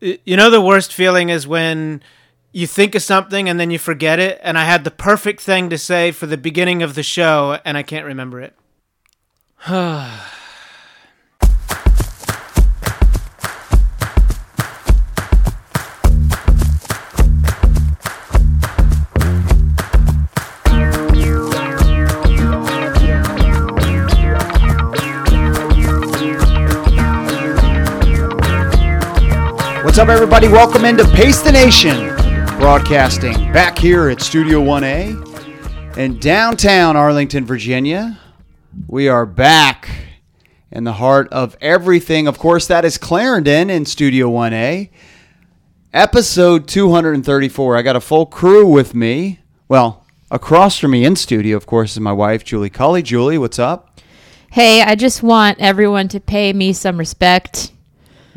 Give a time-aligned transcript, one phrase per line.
[0.00, 2.02] You know the worst feeling is when
[2.52, 4.38] you think of something and then you forget it.
[4.42, 7.76] And I had the perfect thing to say for the beginning of the show and
[7.76, 8.54] I can't remember it.
[29.96, 30.48] What's up, everybody?
[30.48, 32.14] Welcome into Pace the Nation
[32.58, 38.20] Broadcasting back here at Studio 1A in downtown Arlington, Virginia.
[38.88, 39.88] We are back
[40.70, 42.26] in the heart of everything.
[42.26, 44.90] Of course, that is Clarendon in Studio 1A.
[45.94, 47.76] Episode 234.
[47.78, 49.40] I got a full crew with me.
[49.66, 53.00] Well, across from me in studio, of course, is my wife, Julie Cully.
[53.00, 53.98] Julie, what's up?
[54.50, 57.72] Hey, I just want everyone to pay me some respect.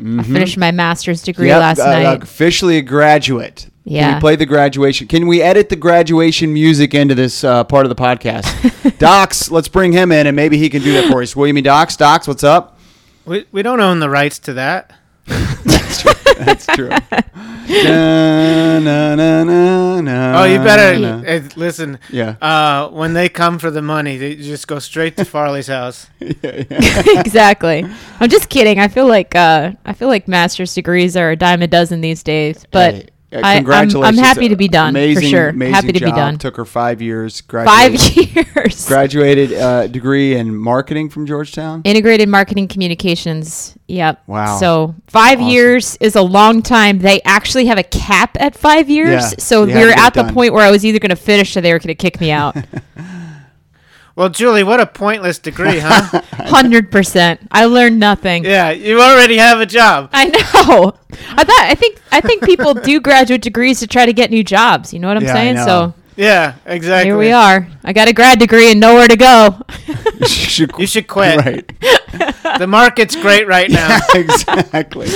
[0.00, 2.22] I finished my master's degree Yep, last uh, night.
[2.22, 3.68] Officially a graduate.
[3.84, 4.14] Can Yeah.
[4.14, 5.06] we play the graduation?
[5.08, 8.98] Can we edit the graduation music into this uh, part of the podcast?
[8.98, 11.34] Docs, let's bring him in and maybe he can do that for us.
[11.34, 11.96] Will you mean Docs?
[11.96, 12.78] Docs, what's up?
[13.24, 14.92] We, we don't own the rights to that.
[15.30, 16.88] That's true.
[16.88, 21.22] Na, na, na, na, na, Oh, you better na.
[21.24, 21.98] eh, listen.
[22.10, 22.36] Yeah.
[22.40, 26.08] Uh, when they come for the money, they just go straight to Farley's house.
[26.20, 27.84] exactly.
[28.20, 28.78] I'm just kidding.
[28.78, 32.22] I feel like uh, I feel like master's degrees are a dime a dozen these
[32.22, 32.66] days.
[32.70, 35.48] But Hey, I, I'm, I'm happy to be done Amazing, for sure.
[35.50, 36.36] Amazing happy to be done.
[36.38, 37.40] Took her five years.
[37.42, 38.88] Five Graduated, years.
[38.88, 41.82] graduated uh, degree in marketing from Georgetown.
[41.84, 43.76] Integrated marketing communications.
[43.86, 44.22] Yep.
[44.26, 44.58] Wow.
[44.58, 45.48] So five Awesome.
[45.50, 46.98] years is a long time.
[46.98, 49.10] They actually have a cap at five years.
[49.10, 51.16] Yeah, so you we have were at the point where I was either going to
[51.16, 52.56] finish or they were going to kick me out.
[54.20, 56.20] Well, Julie, what a pointless degree, huh?
[56.32, 57.40] Hundred percent.
[57.50, 58.44] I learned nothing.
[58.44, 60.10] yeah, you already have a job.
[60.12, 60.92] I know.
[61.38, 61.60] I thought.
[61.60, 62.02] I think.
[62.12, 64.92] I think people do graduate degrees to try to get new jobs.
[64.92, 65.54] You know what I'm Yeah, I saying?
[65.54, 65.64] know.
[65.64, 67.06] So Yeah, exactly.
[67.08, 67.66] here we are.
[67.82, 69.58] I got a grad degree and nowhere to go.
[70.20, 71.38] you should, You should quit.
[71.38, 71.66] Right.
[72.58, 74.00] The market's great right now.
[74.12, 75.08] exactly.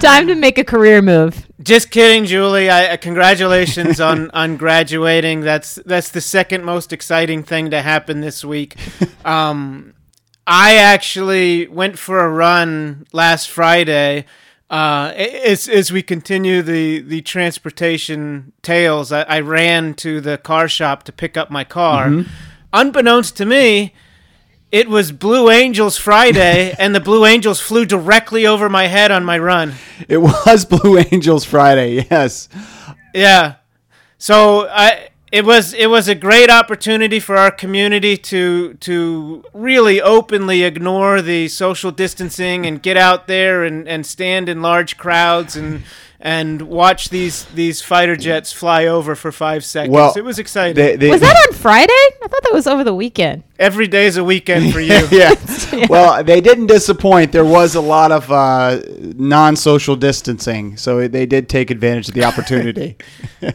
[0.00, 1.46] Time to make a career move.
[1.60, 2.70] Just kidding, Julie.
[2.70, 5.40] I, uh, congratulations on, on graduating.
[5.40, 8.76] That's that's the second most exciting thing to happen this week.
[9.24, 9.92] Um,
[10.46, 14.24] I actually went for a run last Friday.
[14.70, 20.66] Uh, as as we continue the the transportation tales, I, I ran to the car
[20.66, 22.24] shop to pick up my car.
[22.72, 23.92] Unbeknownst to me,
[24.70, 29.24] it was Blue Angels Friday, and the Blue Angels flew directly over my head on
[29.24, 29.74] my run.
[30.08, 32.06] It was Blue Angels Friday.
[32.10, 32.48] Yes.
[33.14, 33.56] Yeah.
[34.18, 40.00] So I it was it was a great opportunity for our community to to really
[40.00, 45.54] openly ignore the social distancing and get out there and, and stand in large crowds
[45.56, 45.82] and
[46.20, 49.94] and watch these these fighter jets fly over for five seconds.
[49.94, 50.74] Well, it was exciting.
[50.74, 51.92] They, they, Was that on Friday?
[51.92, 53.44] I thought that was over the weekend.
[53.58, 55.06] Every day is a weekend for you.
[55.12, 55.34] yeah.
[55.88, 57.30] Well, they didn't disappoint.
[57.32, 58.80] There was a lot of uh,
[59.16, 62.96] non-social distancing, so they did take advantage of the opportunity.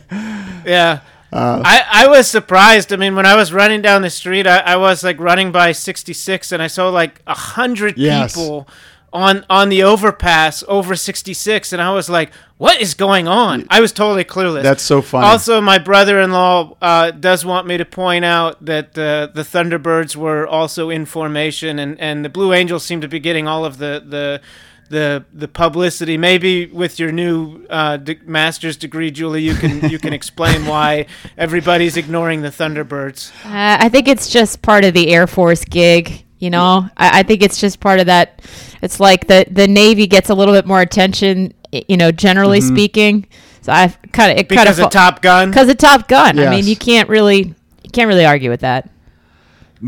[0.66, 1.02] Yeah.
[1.34, 2.94] Uh, I, I was surprised.
[2.94, 5.73] I mean, when I was running down the street, I, I was like running by
[5.73, 8.34] 66 and I saw like a hundred Yes.
[8.34, 8.66] people
[9.13, 13.68] on on the overpass over 66 and I was like, what is going on?
[13.69, 14.63] I was totally clueless.
[14.63, 15.28] That's so funny.
[15.28, 20.47] Also, my brother-in-law uh, does want me to point out that uh, the Thunderbirds were
[20.47, 24.03] also in formation and, and the Blue Angels seem to be getting all of the
[24.06, 24.41] the
[24.90, 26.18] the, the publicity.
[26.18, 31.07] Maybe with your new uh, de- master's degree, Julie, you can you can explain why
[31.38, 33.31] everybody's ignoring the Thunderbirds.
[33.46, 36.22] Uh, I think it's just part of the Air Force gig.
[36.43, 38.41] You know, I, I think it's just part of that.
[38.81, 41.53] It's like the the Navy gets a little bit more attention.
[41.71, 42.75] You know, generally mm-hmm.
[42.75, 43.27] speaking.
[43.61, 45.49] So I kind of it kind Because of of Top Gun.
[45.49, 46.37] because of Top Gun.
[46.37, 48.89] I mean, you can't really you can't really argue with that.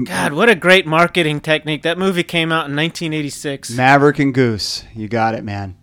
[0.06, 1.84] God, what a great marketing technique!
[1.84, 3.72] That movie came out in 1986.
[3.72, 5.76] Maverick and Goose, you got it, man.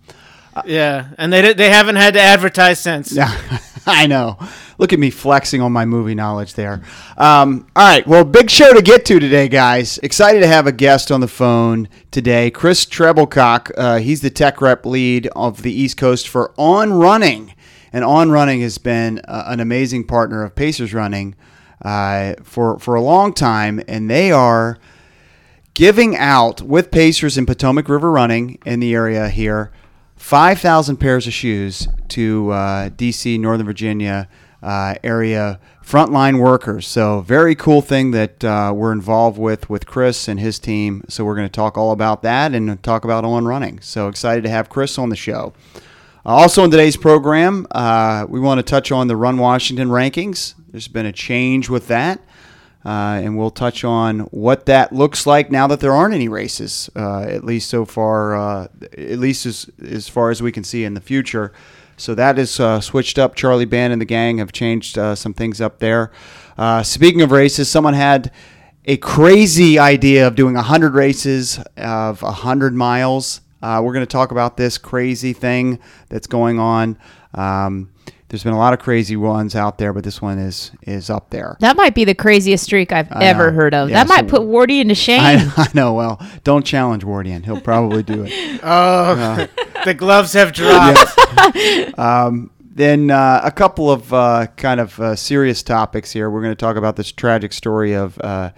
[0.55, 3.11] Uh, yeah, and they they haven't had to advertise since.
[3.11, 3.31] Yeah,
[3.87, 4.37] I know.
[4.77, 6.81] Look at me flexing on my movie knowledge there.
[7.17, 9.97] Um, all right, well, big show to get to today, guys.
[9.99, 13.71] Excited to have a guest on the phone today, Chris Treblecock.
[13.77, 17.53] Uh, he's the tech rep lead of the East Coast for On Running,
[17.91, 21.35] and On Running has been uh, an amazing partner of Pacers Running
[21.83, 24.77] uh, for for a long time, and they are
[25.73, 29.71] giving out with Pacers and Potomac River Running in the area here
[30.23, 34.29] 5,000 pairs of shoes to uh, DC, Northern Virginia
[34.61, 36.87] uh, area frontline workers.
[36.87, 41.03] So, very cool thing that uh, we're involved with with Chris and his team.
[41.09, 43.81] So, we're going to talk all about that and talk about on running.
[43.81, 45.51] So, excited to have Chris on the show.
[46.25, 50.53] Also, in today's program, uh, we want to touch on the Run Washington rankings.
[50.69, 52.21] There's been a change with that,
[52.85, 56.89] uh, and we'll touch on what that looks like now that there aren't any races,
[56.95, 60.83] uh, at least so far, uh, at least as, as far as we can see
[60.83, 61.53] in the future.
[61.95, 63.35] So that is uh, switched up.
[63.35, 66.11] Charlie Band and the gang have changed uh, some things up there.
[66.83, 68.31] speaking of races, someone had
[68.85, 73.41] a crazy idea of doing 100 races of 100 miles.
[73.61, 75.79] Uh, we're going to talk about this crazy thing
[76.09, 76.97] that's going on.
[77.33, 77.92] Um,
[78.33, 81.29] there's been a lot of crazy ones out there, but this one is is up
[81.29, 81.55] there.
[81.59, 83.57] That might be the craziest streak I've I ever know.
[83.57, 83.91] heard of.
[83.91, 85.21] Yeah, that might put Wardian to shame.
[85.21, 85.93] I, I know.
[85.93, 87.45] Well, don't challenge Wardian.
[87.45, 88.33] He'll probably do it.
[88.63, 89.47] Oh,
[89.85, 91.15] the gloves have dropped.
[92.75, 96.27] Then uh, a couple of uh, kind of uh, serious topics here.
[96.31, 98.49] We're going to talk about this tragic story of uh,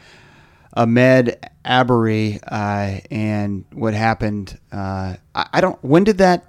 [0.78, 1.36] Ahmaud
[1.66, 4.58] Arbery uh, and what happened.
[4.72, 5.84] Uh, I, I don't.
[5.84, 6.46] When did that?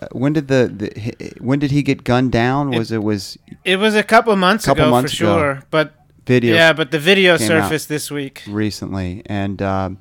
[0.00, 2.70] Uh, when did the, the when did he get gunned down?
[2.70, 5.38] Was it was It was a couple months Couple ago months for ago.
[5.38, 5.94] sure, but
[6.26, 8.42] video yeah, but the video surfaced this week.
[8.48, 9.98] recently and um,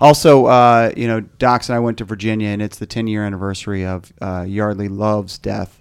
[0.00, 3.24] also uh, you know Docs and I went to Virginia and it's the 10 year
[3.24, 5.80] anniversary of uh, Yeardley Love's death,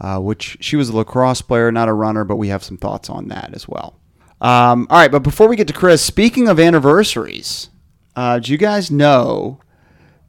[0.00, 3.08] uh, which she was a lacrosse player, not a runner, but we have some thoughts
[3.10, 3.94] on that as well.
[4.40, 7.68] Um, all right, but before we get to Chris, speaking of anniversaries,
[8.16, 9.60] uh, do you guys know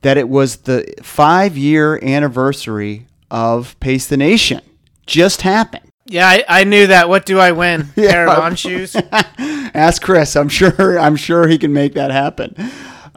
[0.01, 4.62] that it was the five year anniversary of Pace the Nation?
[5.06, 5.92] Just happened.
[6.06, 7.09] Yeah, I, I knew that.
[7.09, 7.89] What do I win?
[7.95, 8.12] Yeah.
[8.12, 8.95] Pair of on shoes.
[9.38, 10.36] Ask Chris.
[10.36, 11.00] I'm sure.
[11.00, 12.56] I'm sure he can make that happen.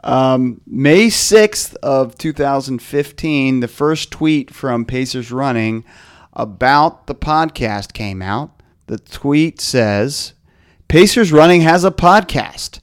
[0.03, 5.83] Um, May 6th of 2015, the first tweet from Pacers Running
[6.33, 8.51] about the podcast came out.
[8.85, 10.33] The tweet says,
[10.87, 12.79] "Pacers Running has a podcast.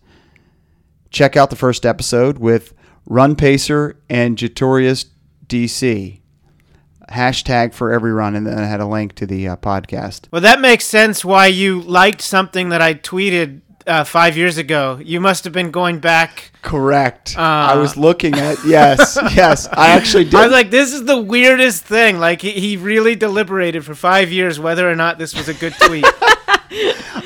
[1.11, 2.75] Check out the first episode with
[3.07, 5.07] Run Pacer and Jatorius
[5.47, 6.21] DC.
[7.11, 10.29] Hashtag for every run, and then I had a link to the uh, podcast.
[10.31, 14.99] Well, that makes sense why you liked something that I tweeted uh, five years ago.
[15.03, 16.53] You must have been going back.
[16.63, 17.37] Correct.
[17.37, 17.41] Uh.
[17.43, 19.67] I was looking at yes, yes.
[19.69, 20.35] I actually did.
[20.35, 22.19] I was like, this is the weirdest thing.
[22.19, 25.75] Like, he, he really deliberated for five years whether or not this was a good
[25.81, 26.07] tweet.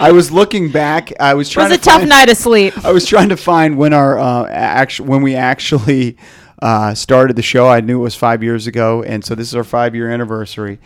[0.01, 1.13] I was looking back.
[1.21, 1.67] I was trying.
[1.67, 2.85] it was a to tough find, night of sleep.
[2.85, 6.17] I was trying to find when our uh, actually when we actually
[6.63, 7.69] uh, started the show.
[7.69, 10.79] I knew it was five years ago, and so this is our five year anniversary.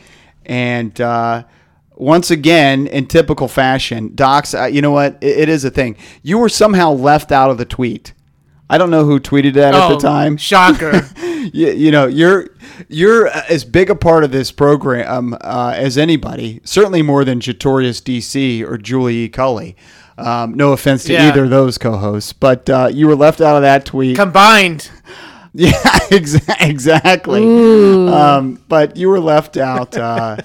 [0.47, 1.45] And uh,
[1.95, 4.55] once again, in typical fashion, Docs.
[4.55, 5.19] Uh, you know what?
[5.21, 5.97] It, it is a thing.
[6.23, 8.13] You were somehow left out of the tweet.
[8.71, 10.37] I don't know who tweeted that at oh, the time.
[10.37, 11.09] shocker.
[11.53, 12.49] you, you know you're
[12.89, 18.01] you're as big a part of this program uh, as anybody certainly more than Jatorius
[18.01, 19.29] DC or Julie E.
[19.29, 19.77] Cully
[20.19, 21.29] um, no offense to Yeah.
[21.29, 24.91] either of those co-hosts but uh, you were left out of that tweet Combined.
[25.55, 25.73] yeah
[26.11, 27.43] exa- exactly
[28.09, 30.37] um, but you were left out uh,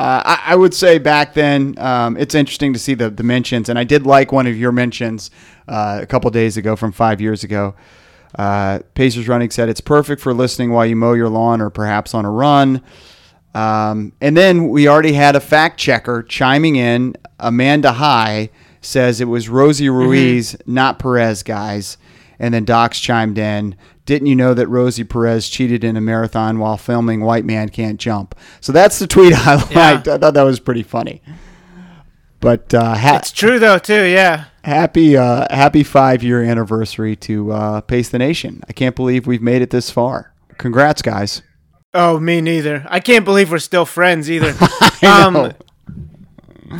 [0.00, 3.68] uh, I, I would say back then um, it's interesting to see the, the mentions
[3.68, 5.30] and I did like one of your mentions
[5.68, 7.74] uh, a couple days ago from five years ago
[8.38, 12.14] uh, Pacers Running said it's perfect for listening while you mow your lawn or perhaps
[12.14, 12.82] on a run.
[13.54, 17.16] Um, and then we already had a fact checker chiming in.
[17.40, 18.50] Amanda High
[18.80, 21.98] says it was Rosie Ruiz, not Perez, guys.
[22.38, 23.76] And then Docs chimed in.
[24.06, 28.00] Didn't you know that Rosie Perez cheated in a marathon while filming White Man Can't
[28.00, 28.34] Jump?
[28.60, 30.08] So that's the tweet I liked.
[30.08, 31.22] I thought that was pretty funny.
[32.40, 34.04] But uh, ha- It's true, though, too.
[34.04, 34.46] Yeah.
[34.64, 38.62] happy uh, happy five year anniversary to uh, Pace the Nation.
[38.68, 40.32] I can't believe we've made it this far.
[40.56, 41.42] Congrats, guys.
[41.92, 42.86] Oh, me neither.
[42.88, 44.54] I can't believe we're still friends either.
[45.02, 45.54] Um.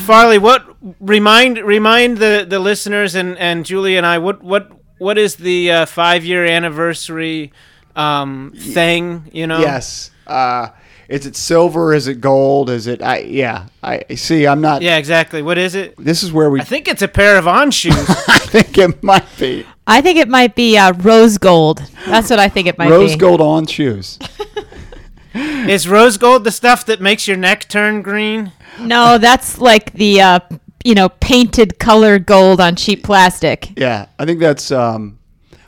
[0.00, 5.18] Farley, what remind remind the, the listeners and, and Julie and I what what what
[5.18, 7.52] is the uh, five year anniversary
[7.96, 9.28] um, thing?
[9.32, 10.10] You know, Yes.
[10.26, 10.68] Uh,
[11.08, 11.92] is it silver?
[11.92, 12.70] Is it gold?
[12.70, 13.02] Is it?
[13.02, 13.66] I yeah.
[13.82, 14.46] I see.
[14.46, 14.80] I'm not.
[14.80, 15.42] yeah, exactly.
[15.42, 15.96] What is it?
[15.96, 16.60] This is where we.
[16.60, 17.94] I think it's a pair of on shoes.
[18.28, 21.82] I think it might be I think it might be uh, rose gold.
[22.06, 23.12] That's what I think it might rose be.
[23.14, 24.20] Rose gold on shoes.
[25.34, 28.52] is rose gold the stuff that makes your neck turn green?
[28.78, 30.40] No, that's like the uh,
[30.84, 35.18] you know painted colored gold on cheap plastic Yeah, I think that's um.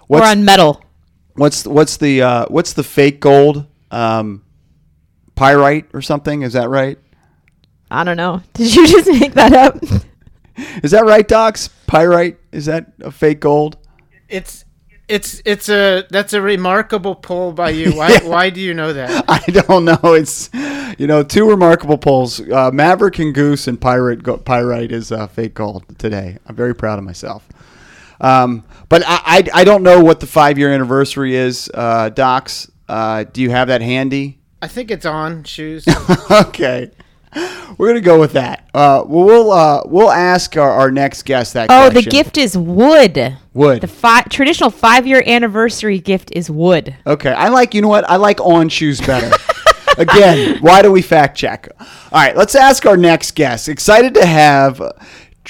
[0.08, 0.82] or What's on metal.
[1.34, 3.66] what's what's the uh, what's the fake gold?
[3.90, 4.42] Um,
[5.34, 6.42] pyrite or something?
[6.42, 6.98] Is that right?
[7.90, 8.42] I don't know.
[8.54, 9.76] Did you just make that up?
[10.82, 11.68] Is that right, Docs?
[11.86, 12.38] Pyrite?
[12.52, 13.76] Is that a fake gold?
[14.28, 14.64] It's
[15.08, 17.92] it's it's a that's a remarkable pull by you.
[17.96, 18.28] Why Yeah.
[18.28, 19.24] why do you know that?
[19.28, 19.98] I don't know.
[20.14, 20.50] It's
[20.98, 25.26] you know two remarkable polls: uh, Maverick and Goose, and Pirate go, Pyrite is uh,
[25.26, 26.38] fake gold today.
[26.46, 27.46] I'm very proud of myself.
[28.20, 29.20] Um, but I,
[29.54, 31.70] I I don't know what the five year anniversary is.
[31.74, 34.38] Uh, Docs, uh, do you have that handy?
[34.60, 35.84] I think it's on shoes.
[36.30, 36.90] okay.
[37.78, 38.68] We're gonna go with that.
[38.74, 41.68] Uh, well, we'll uh, we'll ask our, our next guest that.
[41.70, 43.38] Oh, the gift is wood.
[43.54, 43.80] Wood.
[43.80, 46.94] The fi- traditional five year anniversary gift is wood.
[47.06, 47.74] Okay, I like.
[47.74, 48.08] You know what?
[48.08, 49.34] I like on shoes better.
[49.98, 51.68] Again, why do we fact check?
[51.80, 53.68] All right, let's ask our next guest.
[53.68, 54.80] Excited to have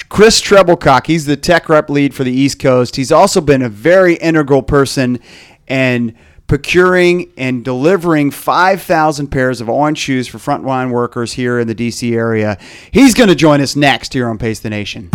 [0.09, 1.07] Chris Treblecock.
[1.07, 2.95] He's the tech rep lead for the East Coast.
[2.95, 5.19] He's also been a very integral person
[5.67, 6.15] in
[6.53, 12.15] procuring and delivering 5,000 pairs of on shoes for frontline workers here in the DC
[12.15, 12.59] area.
[12.91, 15.09] He's going to join us next here on Pace the Nation.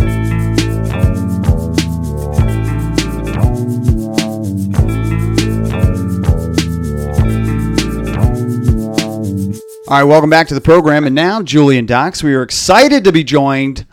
[9.87, 11.07] All right, welcome back to the program.
[11.07, 13.87] And now, Julian Docs, we are excited to be joined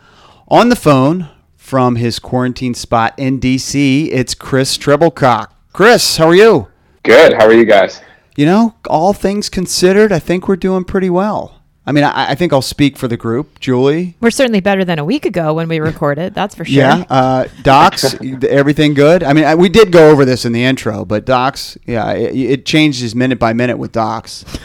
[0.48, 4.08] on the phone from his quarantine spot in DC.
[4.10, 5.52] It's Chris Treblecock.
[5.72, 6.66] Chris, how are you?
[7.06, 7.34] Good.
[7.34, 8.00] How are you guys?
[8.36, 11.62] You know, all things considered, I think we're doing pretty well.
[11.86, 13.60] I mean, I, I think I'll speak for the group.
[13.60, 14.16] Julie?
[14.20, 16.34] We're certainly better than a week ago when we recorded.
[16.34, 16.74] That's for sure.
[16.74, 17.04] Yeah.
[17.08, 19.22] Uh, Docs, everything good?
[19.22, 22.34] I mean, I, we did go over this in the intro, but Docs, yeah, it,
[22.34, 24.44] it changes minute by minute with Docs.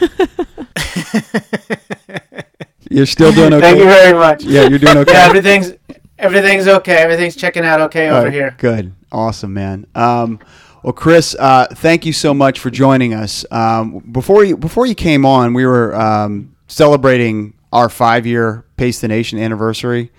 [2.92, 3.62] You're still doing okay?
[3.62, 4.44] Thank you very much.
[4.44, 5.12] Yeah, you're doing okay.
[5.12, 5.72] Yeah, everything's
[6.18, 6.96] everything's okay.
[6.96, 8.54] Everything's checking out okay All over right, here.
[8.58, 8.92] Good.
[9.10, 9.86] Awesome, man.
[9.94, 10.40] Um,
[10.82, 13.44] well, Chris, uh, thank you so much for joining us.
[13.50, 19.00] Um, before you before you came on, we were um, celebrating our five year Pace
[19.00, 20.10] the Nation anniversary,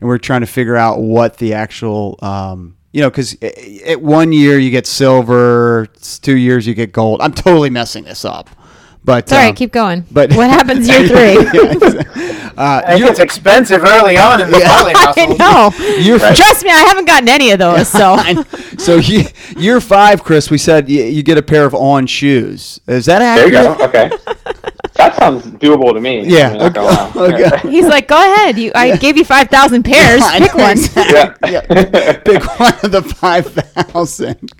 [0.00, 4.00] and we are trying to figure out what the actual um, you know because at
[4.00, 5.86] one year you get silver,
[6.22, 7.20] two years you get gold.
[7.20, 8.48] I'm totally messing this up.
[9.04, 10.04] But all right, um, keep going.
[10.10, 12.45] but- what happens year three?
[12.56, 15.38] uh, I think it's expensive early on in the Poly I household.
[15.38, 15.70] know.
[15.98, 17.88] You're- Trust me, I haven't gotten any of those.
[17.88, 18.16] So
[18.78, 22.80] so ye- year five, Chris, we said you, you get a pair of on shoes.
[22.86, 23.74] Is that There you go.
[23.84, 24.10] Okay.
[24.94, 26.24] that sounds doable to me.
[26.26, 27.12] Yeah, I'm okay, lie.
[27.16, 27.70] okay.
[27.70, 28.58] he's like, "Go ahead.
[28.58, 30.22] You, I gave you five thousand pairs.
[30.22, 31.52] I Pick one." exactly.
[31.52, 31.66] Yeah.
[31.70, 32.12] yeah.
[32.18, 34.50] Pick one of the 5,000.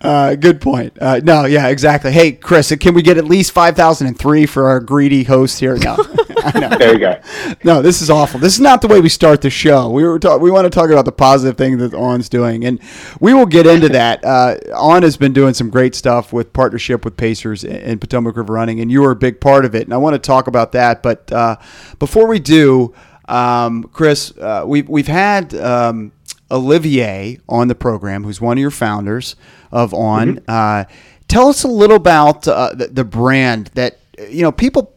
[0.00, 0.96] Uh, good point.
[1.00, 2.10] Uh, no, yeah, exactly.
[2.12, 5.76] Hey, Chris, can we get at least 5,003 for our greedy host here?
[5.76, 5.96] No.
[6.44, 6.68] I know.
[6.76, 7.11] There you go.
[7.64, 8.40] No, this is awful.
[8.40, 9.88] This is not the way we start the show.
[9.90, 12.80] We were talk- we want to talk about the positive thing that On's doing, and
[13.20, 14.24] we will get into that.
[14.24, 18.52] Uh, On has been doing some great stuff with partnership with Pacers and Potomac River
[18.52, 19.84] Running, and you were a big part of it.
[19.84, 21.02] And I want to talk about that.
[21.02, 21.56] But uh,
[21.98, 22.94] before we do,
[23.28, 25.54] um, Chris, uh, we've we've had.
[25.54, 26.12] Um,
[26.50, 29.36] Olivier on the program, who's one of your founders
[29.70, 30.38] of On.
[30.46, 30.84] Uh,
[31.26, 34.94] tell us a little about uh, the, the brand that you know people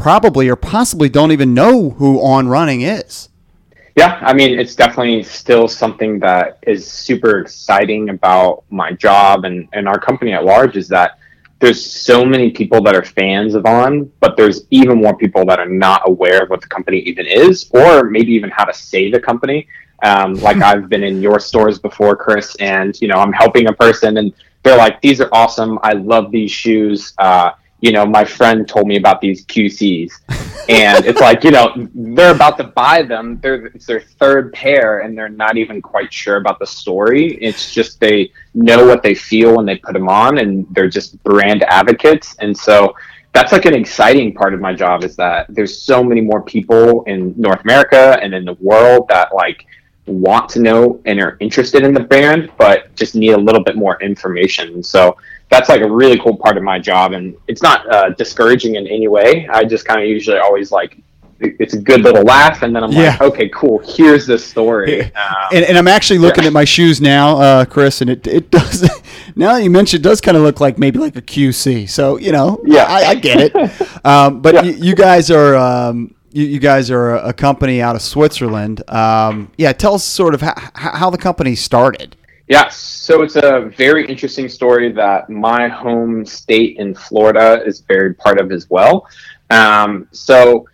[0.00, 3.28] probably or possibly don't even know who On Running is.
[3.96, 9.68] Yeah, I mean, it's definitely still something that is super exciting about my job and,
[9.72, 11.18] and our company at large is that
[11.58, 15.58] there's so many people that are fans of On, but there's even more people that
[15.58, 19.10] are not aware of what the company even is, or maybe even how to say
[19.10, 19.68] the company.
[20.02, 23.74] Um, like I've been in your stores before, Chris, and you know I'm helping a
[23.74, 25.78] person, and they're like, "These are awesome.
[25.82, 27.50] I love these shoes." Uh,
[27.80, 30.12] you know, my friend told me about these QCs,
[30.68, 33.38] and it's like, you know, they're about to buy them.
[33.42, 37.34] They're it's their third pair, and they're not even quite sure about the story.
[37.40, 41.22] It's just they know what they feel when they put them on, and they're just
[41.22, 42.94] brand advocates, and so
[43.32, 47.04] that's like an exciting part of my job is that there's so many more people
[47.04, 49.66] in North America and in the world that like
[50.06, 53.76] want to know and are interested in the brand, but just need a little bit
[53.76, 54.82] more information.
[54.82, 55.16] So
[55.50, 58.86] that's like a really cool part of my job, and it's not uh, discouraging in
[58.86, 59.48] any way.
[59.52, 60.96] I just kind of usually always like
[61.42, 63.10] it's a good little laugh, and then I'm Yeah.
[63.12, 63.78] like, okay, cool.
[63.84, 65.02] Here's the story.
[65.04, 65.10] Um,
[65.52, 66.48] And, and I'm actually looking Yeah.
[66.48, 68.88] at my shoes now, uh, Chris, and it it does.
[69.36, 71.88] Now that you mentioned, it does kind of look like maybe like a QC.
[71.88, 72.84] So you know, Yeah.
[72.88, 73.72] I, I get it.
[74.04, 74.62] Um, but Yeah.
[74.64, 75.56] you, you guys are.
[75.56, 78.88] Um, you, you guys are a, company out of Switzerland.
[78.88, 82.14] Um, yeah, tell us sort of how, how the company started.
[82.50, 88.12] Yeah, so it's a very interesting story that my home state in Florida is very
[88.12, 89.06] part of as well.
[89.50, 90.66] Um, so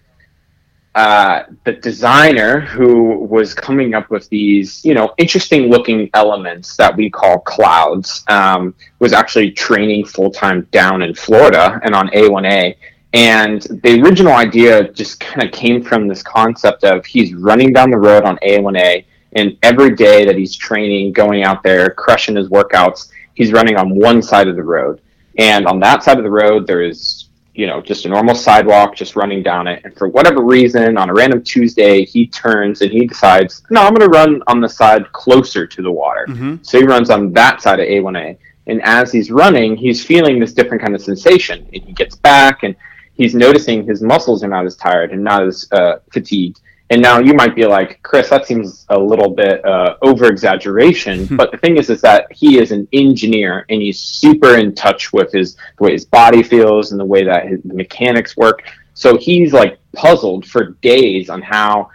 [0.94, 6.96] uh, the designer who was coming up with these, you know, interesting looking elements that
[6.96, 12.74] we call clouds um, was actually training full time down in Florida and on A1A.
[13.12, 17.90] And the original idea just kind of came from this concept of he's running down
[17.90, 19.04] the road on A1A,
[19.36, 23.94] and every day that he's training, going out there, crushing his workouts, he's running on
[23.94, 25.00] one side of the road.
[25.38, 28.96] And on that side of the road, there is, you know, just a normal sidewalk,
[28.96, 29.82] just running down it.
[29.84, 33.94] And for whatever reason, on a random Tuesday, he turns and he decides, no, I'm
[33.94, 36.24] going to run on the side closer to the water.
[36.62, 38.38] So he runs on that side of A1A.
[38.68, 41.68] And as he's running, he's feeling this different kind of sensation.
[41.74, 42.74] And he gets back and
[43.14, 46.60] he's noticing his muscles are not as tired and not as uh, fatigued.
[46.90, 51.26] And now you might be like, Chris, that seems a little bit uh, over exaggeration.
[51.36, 55.12] but the thing is, is that he is an engineer and he's super in touch
[55.12, 58.62] with his the way his body feels and the way that his, the mechanics work.
[58.94, 61.90] So he's like puzzled for days on how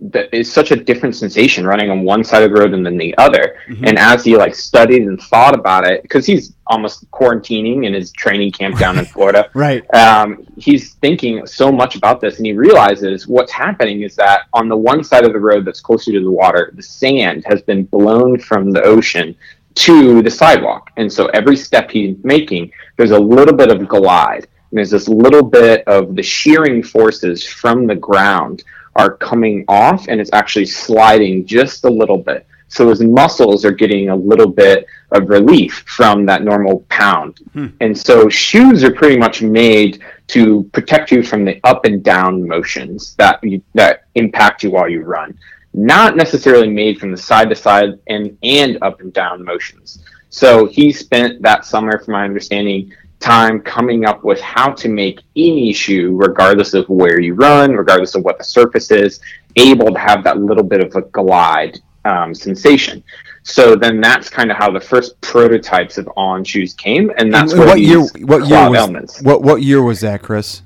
[0.00, 2.96] that is such a different sensation running on one side of the road and then
[2.96, 3.58] the other.
[3.68, 3.84] Mm-hmm.
[3.84, 8.10] And as he like studied and thought about it, because he's almost quarantining in his
[8.12, 9.82] training camp down in Florida, right?
[9.94, 14.68] Um, he's thinking so much about this, and he realizes what's happening is that on
[14.68, 17.84] the one side of the road that's closer to the water, the sand has been
[17.84, 19.36] blown from the ocean
[19.74, 24.46] to the sidewalk, and so every step he's making, there's a little bit of glide.
[24.70, 28.62] And there's this little bit of the shearing forces from the ground
[28.96, 32.46] are coming off and it's actually sliding just a little bit.
[32.68, 37.40] So his muscles are getting a little bit of relief from that normal pound.
[37.52, 37.66] Hmm.
[37.80, 42.46] And so shoes are pretty much made to protect you from the up and down
[42.46, 45.36] motions that you, that impact you while you run.
[45.74, 50.04] Not necessarily made from the side to side and and up and down motions.
[50.28, 55.20] So he spent that summer, from my understanding, time coming up with how to make
[55.36, 59.20] any shoe, regardless of where you run, regardless of what the surface is,
[59.56, 63.04] able to have that little bit of a glide um, sensation.
[63.42, 67.52] So then that's kind of how the first prototypes of On shoes came, and that's
[67.52, 68.00] and what year?
[68.00, 69.22] What year was elements.
[69.22, 70.62] what what year was that, Chris?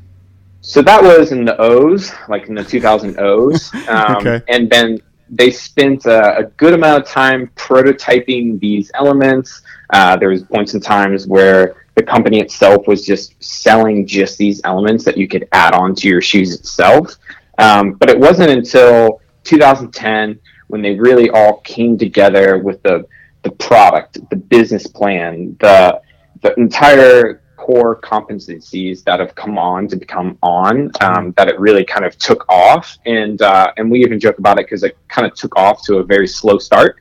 [0.60, 4.42] So that was in the O's, like in the 2000 O's, um, okay.
[4.48, 9.62] and then they spent a, a, good amount of time prototyping these elements.
[9.90, 14.60] Uh, there was points and times where the company itself was just selling just these
[14.64, 17.14] elements that you could add on to your shoes itself.
[17.58, 23.06] Um, but it wasn't until 2010 when they really all came together with the
[23.42, 26.00] the product, the business plan, the
[26.42, 31.84] the entire core competencies that have come on to become on um, that it really
[31.84, 35.26] kind of took off and uh, and we even joke about it because it kind
[35.26, 36.96] of took off to a very slow start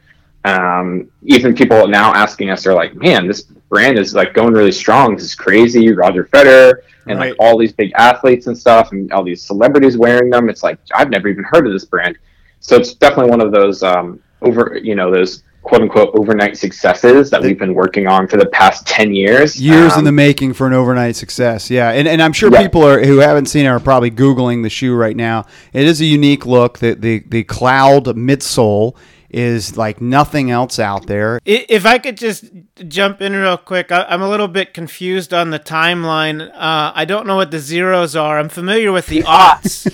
[0.45, 4.71] um, even people now asking us are like man this brand is like going really
[4.71, 5.15] strong.
[5.15, 5.91] This is crazy.
[5.91, 6.73] Roger Federer
[7.07, 7.31] and right.
[7.31, 10.47] like all these big athletes and stuff, and all these celebrities wearing them.
[10.47, 12.17] It's like I've never even heard of this brand.
[12.59, 17.31] So it's definitely one of those um, over, you know, those quote unquote overnight successes
[17.31, 20.51] that we've been working on for the past 10 years years um, in the making
[20.51, 22.61] for an overnight success yeah and, and i'm sure yeah.
[22.61, 26.01] people are who haven't seen it are probably googling the shoe right now it is
[26.01, 28.93] a unique look the the, the cloud midsole
[29.33, 31.39] is like nothing else out there.
[31.43, 32.45] If I could just
[32.87, 36.49] jump in real quick, I'm a little bit confused on the timeline.
[36.53, 38.39] Uh, I don't know what the zeros are.
[38.39, 39.89] I'm familiar with the aughts,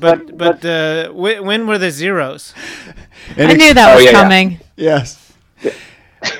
[0.00, 2.54] but but uh, when were the zeros?
[3.36, 4.60] I knew that oh, was yeah, coming.
[4.76, 4.98] Yeah.
[4.98, 5.32] Yes.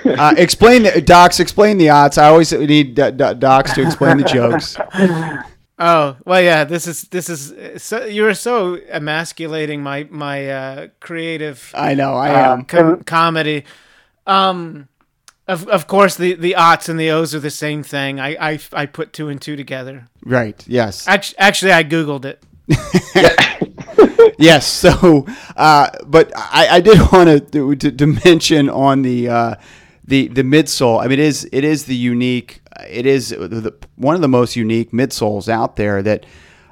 [0.04, 1.40] Uh, explain the docs.
[1.40, 2.18] Explain the odds.
[2.18, 4.76] I always need docs to explain the jokes.
[5.78, 6.64] Oh well, yeah.
[6.64, 11.72] This is this is so, you are so emasculating my my uh, creative.
[11.74, 13.64] I know I uh, am com- comedy.
[14.26, 14.88] Um,
[15.48, 18.20] of of course the the aughts and the O's are the same thing.
[18.20, 20.06] I I, I put two and two together.
[20.24, 20.62] Right.
[20.68, 21.08] Yes.
[21.08, 22.42] Actually, actually I googled it.
[24.38, 24.66] yes.
[24.66, 29.54] So, uh, but I, I did want to, to to mention on the uh,
[30.06, 31.00] the the midsole.
[31.00, 34.56] I mean, it is it is the unique it is the, one of the most
[34.56, 36.26] unique midsoles out there that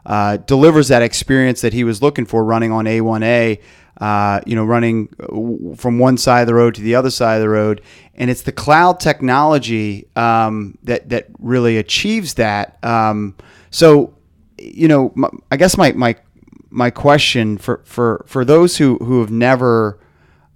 [0.05, 3.61] uh, delivers that experience that he was looking for running on A1A.
[4.01, 5.07] Uh, you know, running
[5.77, 7.81] from one side of the road to the other side of the road,
[8.14, 12.83] and it's the cloud technology um, that that really achieves that.
[12.83, 13.37] Um,
[13.71, 14.14] so,
[14.59, 16.16] you know, my, I guess my my
[16.71, 20.01] my question for for for those who who have never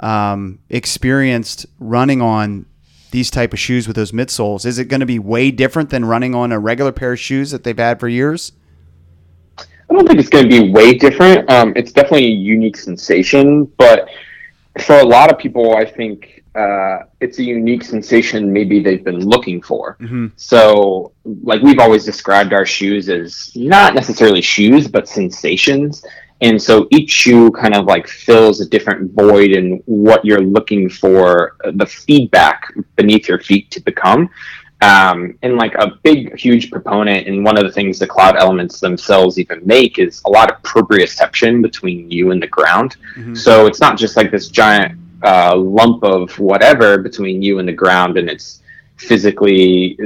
[0.00, 2.66] um, experienced running on
[3.10, 4.66] these type of shoes with those midsoles?
[4.66, 7.50] Is it going to be way different than running on a regular pair of shoes
[7.50, 8.52] that they've had for years?
[9.58, 11.48] I don't think it's going to be way different.
[11.50, 14.08] Um, it's definitely a unique sensation, but
[14.82, 19.20] for a lot of people, I think uh, it's a unique sensation maybe they've been
[19.20, 19.96] looking for.
[20.00, 20.28] Mm-hmm.
[20.36, 26.04] So, like we've always described our shoes as not necessarily shoes, but sensations.
[26.42, 30.88] And so each shoe kind of like fills a different void in what you're looking
[30.88, 34.28] for the feedback beneath your feet to become.
[34.82, 38.78] Um, and like a big, huge proponent, and one of the things the cloud elements
[38.78, 42.96] themselves even make is a lot of proprioception between you and the ground.
[43.16, 43.34] Mm-hmm.
[43.34, 47.72] So it's not just like this giant uh, lump of whatever between you and the
[47.72, 48.60] ground, and it's
[48.96, 49.98] physically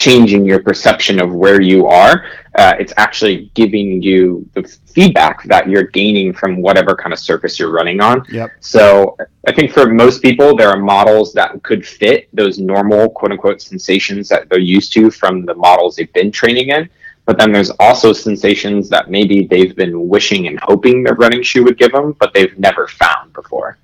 [0.00, 2.24] changing your perception of where you are.
[2.56, 7.58] Uh, it's actually giving you the feedback that you're gaining from whatever kind of surface
[7.58, 8.24] you're running on.
[8.30, 8.50] Yep.
[8.60, 13.30] So I think for most people, there are models that could fit those normal quote
[13.30, 16.88] unquote sensations that they're used to from the models they've been training in.
[17.26, 21.62] But then there's also sensations that maybe they've been wishing and hoping their running shoe
[21.64, 23.78] would give them, but they've never found before.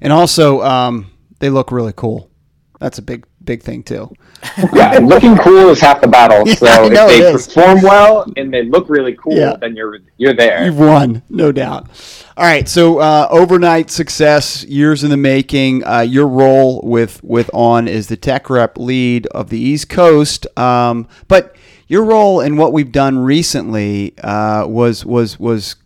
[0.00, 1.10] And also, um,
[1.40, 2.30] they look really cool.
[2.78, 4.10] That's a big, big thing too.
[4.74, 6.44] yeah, looking cool is half the battle.
[6.60, 9.56] So if they perform well and they look really cool, Yeah.
[9.56, 10.64] then you're you're there.
[10.66, 11.88] You've won, no doubt.
[12.36, 15.86] All right, so uh, overnight success, years in the making.
[15.86, 20.46] Uh, your role with with On is the tech rep lead of the East Coast,
[20.58, 21.54] um, but
[21.86, 25.76] your role in what we've done recently uh, was was was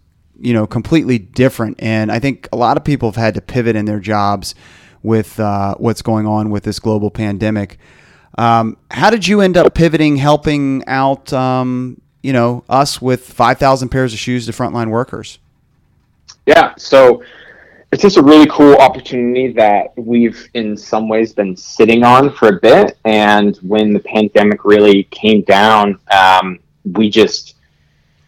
[0.40, 3.74] you know completely different, and I think a lot of people have had to pivot
[3.74, 4.54] in their jobs
[5.04, 7.78] with uh, what's going on with this global pandemic.
[8.36, 13.90] Um, how did you end up pivoting, helping out, um, you know, us with 5,000
[13.90, 15.38] pairs of shoes to frontline workers?
[16.46, 17.22] Yeah, so
[17.92, 22.48] it's just a really cool opportunity that we've in some ways been sitting on for
[22.48, 22.96] a bit.
[23.04, 27.54] And when the pandemic really came down, um, we just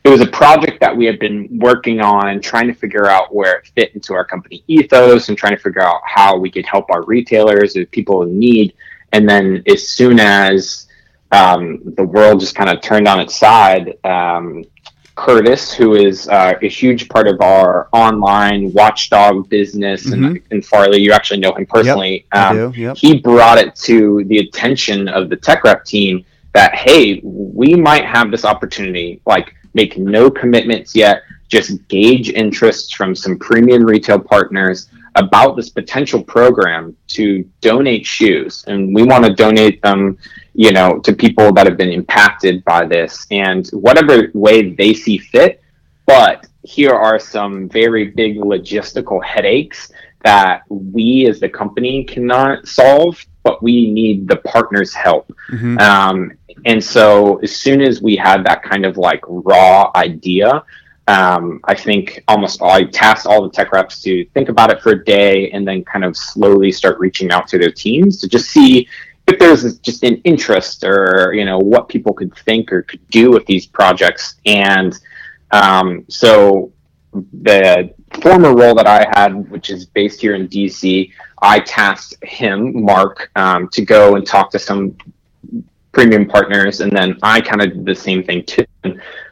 [0.07, 3.57] it was a project that we had been working on, trying to figure out where
[3.57, 6.89] it fit into our company ethos, and trying to figure out how we could help
[6.91, 8.73] our retailers and people in need.
[9.13, 10.87] And then as soon as
[11.33, 14.65] um, the world just kind of turned on its side, um,
[15.17, 21.01] Curtis, who is uh, a huge part of our online watchdog business, and, and Farley,
[21.01, 22.27] you actually know him personally.
[22.31, 22.97] I um, do, yep.
[22.97, 28.05] He brought it to the attention of the tech rep team that hey, we might
[28.05, 29.21] have this opportunity.
[29.27, 31.23] Like, make no commitments yet.
[31.47, 38.65] Just gauge interest from some premium retail partners about this potential program to donate shoes,
[38.67, 40.19] and we want to donate them
[40.57, 45.19] you know, to people that have been impacted by this and whatever way they see
[45.19, 45.63] fit.
[46.07, 49.93] But here are some very big logistical headaches
[50.25, 55.33] that we as the company cannot solve, but we need the partners' help.
[55.53, 55.81] Mhm.
[55.81, 56.33] Um,
[56.65, 60.65] and so as soon as we had that kind of like raw idea,
[61.07, 64.83] um, I think almost all, I tasked all the tech reps to think about it
[64.83, 68.29] for a day and then kind of slowly start reaching out to their teams to
[68.29, 68.89] just see
[69.29, 73.31] if there's just an interest or you know what people could think or could do
[73.31, 74.99] with these projects and
[75.53, 76.73] um, so
[77.43, 81.11] the former role that i had which is based here in dc
[81.43, 84.97] i tasked him mark um, to go and talk to some
[85.93, 88.65] premium partners and then i kind of did the same thing too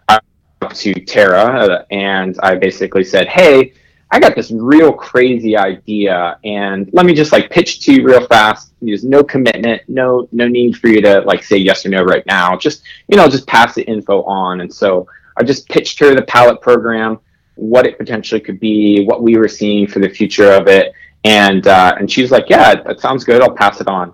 [0.08, 0.18] I
[0.60, 3.72] talked to tara uh, and i basically said hey
[4.14, 8.24] I got this real crazy idea, and let me just like pitch to you real
[8.28, 8.72] fast.
[8.80, 12.24] There's no commitment, no no need for you to like say yes or no right
[12.24, 12.56] now.
[12.56, 14.60] Just you know, just pass the info on.
[14.60, 17.18] And so I just pitched her the pilot program,
[17.56, 20.92] what it potentially could be, what we were seeing for the future of it,
[21.24, 23.42] and uh, and she was like, yeah, that sounds good.
[23.42, 24.12] I'll pass it on.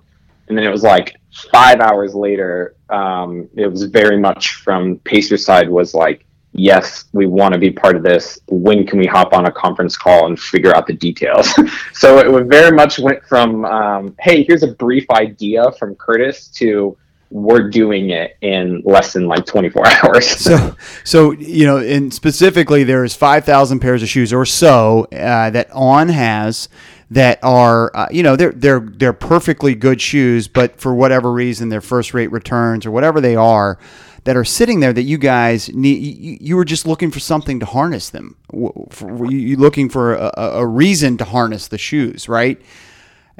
[0.48, 1.16] And then it was like
[1.52, 7.26] five hours later, um, it was very much from Pacer's side was like, yes, we
[7.26, 8.40] want to be part of this.
[8.48, 11.54] When can we hop on a conference call and figure out the details?
[11.92, 16.96] so it very much went from, um, hey, here's a brief idea from Curtis to
[17.30, 20.26] we're doing it in less than like 24 hours.
[20.28, 25.70] So, so you know, and specifically, there's 5,000 pairs of shoes or so uh, that
[25.72, 26.68] On has
[27.12, 31.68] that are, uh, you know, they're they're they're perfectly good shoes, but for whatever reason,
[31.68, 33.78] they're first rate returns or whatever they are,
[34.24, 35.98] that are sitting there that you guys need.
[36.02, 38.36] You, you were just looking for something to harness them.
[38.52, 42.60] W- For, you you looking for a, a a reason to harness the shoes, right?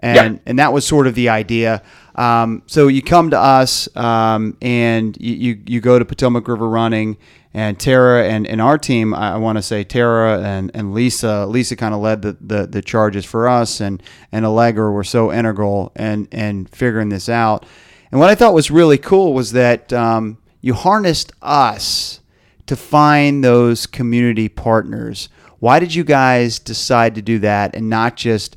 [0.03, 0.42] and Yeah.
[0.46, 1.83] and that was sort of the idea.
[2.14, 6.68] Um, so you come to us, um, and you, you you go to Potomac River
[6.68, 7.16] Running,
[7.53, 9.12] and Tara and, and our team.
[9.14, 11.46] I, want to say Tara and, and Lisa.
[11.46, 15.33] Lisa kind of led the, the, the charges for us, and and Allegra were so
[15.33, 17.66] integral and and figuring this out.
[18.11, 22.20] And what I thought was really cool was that um, you harnessed us
[22.66, 25.29] to find those community partners.
[25.59, 28.57] Why did you guys decide to do that and not just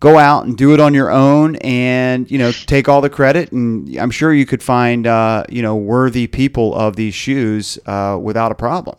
[0.00, 3.52] go out and do it on your own and you know take all the credit?
[3.52, 8.18] And I'm sure you could find uh, you know worthy people of these shoes uh,
[8.20, 8.96] without a problem.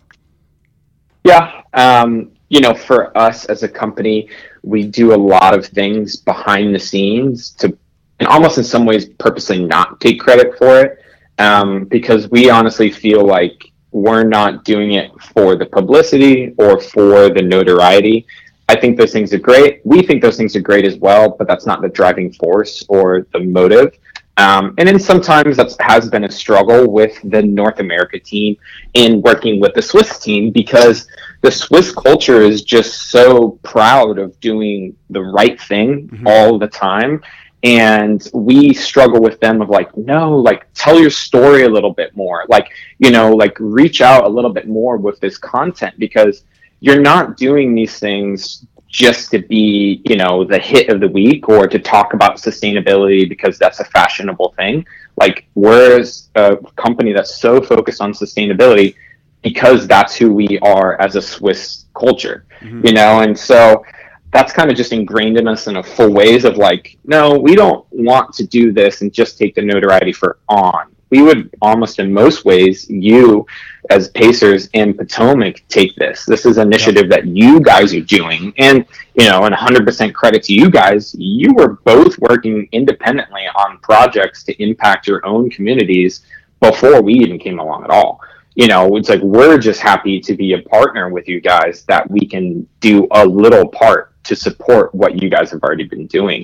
[1.23, 1.61] Yeah.
[1.73, 4.29] Um, you know, for us as a company,
[4.63, 7.77] we do a lot of things behind the scenes to,
[8.19, 10.99] and almost in some ways, purposely not take credit for it,
[11.39, 17.29] um, because we honestly feel like we're not doing it for the publicity or for
[17.29, 18.25] the notoriety.
[18.69, 19.81] I think those things are great.
[19.85, 23.25] We think those things are great as well, but that's not the driving force or
[23.31, 23.97] the motive.
[24.37, 28.55] Um, and then sometimes that has been a struggle with the North America team
[28.93, 31.07] in working with the Swiss team because
[31.41, 36.27] the Swiss culture is just so proud of doing the right thing mm-hmm.
[36.27, 37.23] all the time.
[37.63, 42.15] And we struggle with them of like, no, like tell your story a little bit
[42.15, 42.45] more.
[42.47, 46.43] Like, you know, like reach out a little bit more with this content because
[46.79, 51.49] you're not doing these things just to be, you know, the hit of the week
[51.49, 54.85] or to talk about sustainability because that's a fashionable thing.
[55.17, 56.03] Like, we're
[56.35, 58.95] a company that's so focused on sustainability
[59.41, 62.85] because that's who we are as a Swiss culture, mm-hmm.
[62.85, 63.83] you know, and so
[64.31, 67.55] that's kind of just ingrained in us in a full ways of like, no, we
[67.55, 71.99] don't want to do this and just take the notoriety for on we would almost
[71.99, 73.45] in most ways you
[73.89, 76.25] as pacers in potomac take this.
[76.25, 78.53] This is an initiative that you guys are doing.
[78.57, 81.15] And you know and 100% credit to you guys.
[81.17, 86.25] You were both working independently on projects to impact your own communities
[86.59, 88.21] before we even came along at all.
[88.55, 92.09] You know it's like we're just happy to be a partner with you guys that
[92.09, 96.43] we can do a little part to support what you guys have already been doing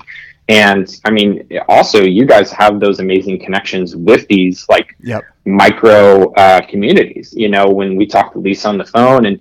[0.49, 5.23] and I mean, also, you guys have those amazing connections with these like yep.
[5.45, 7.33] micro uh, communities.
[7.35, 9.39] You know, when we talk to Lisa on the phone, and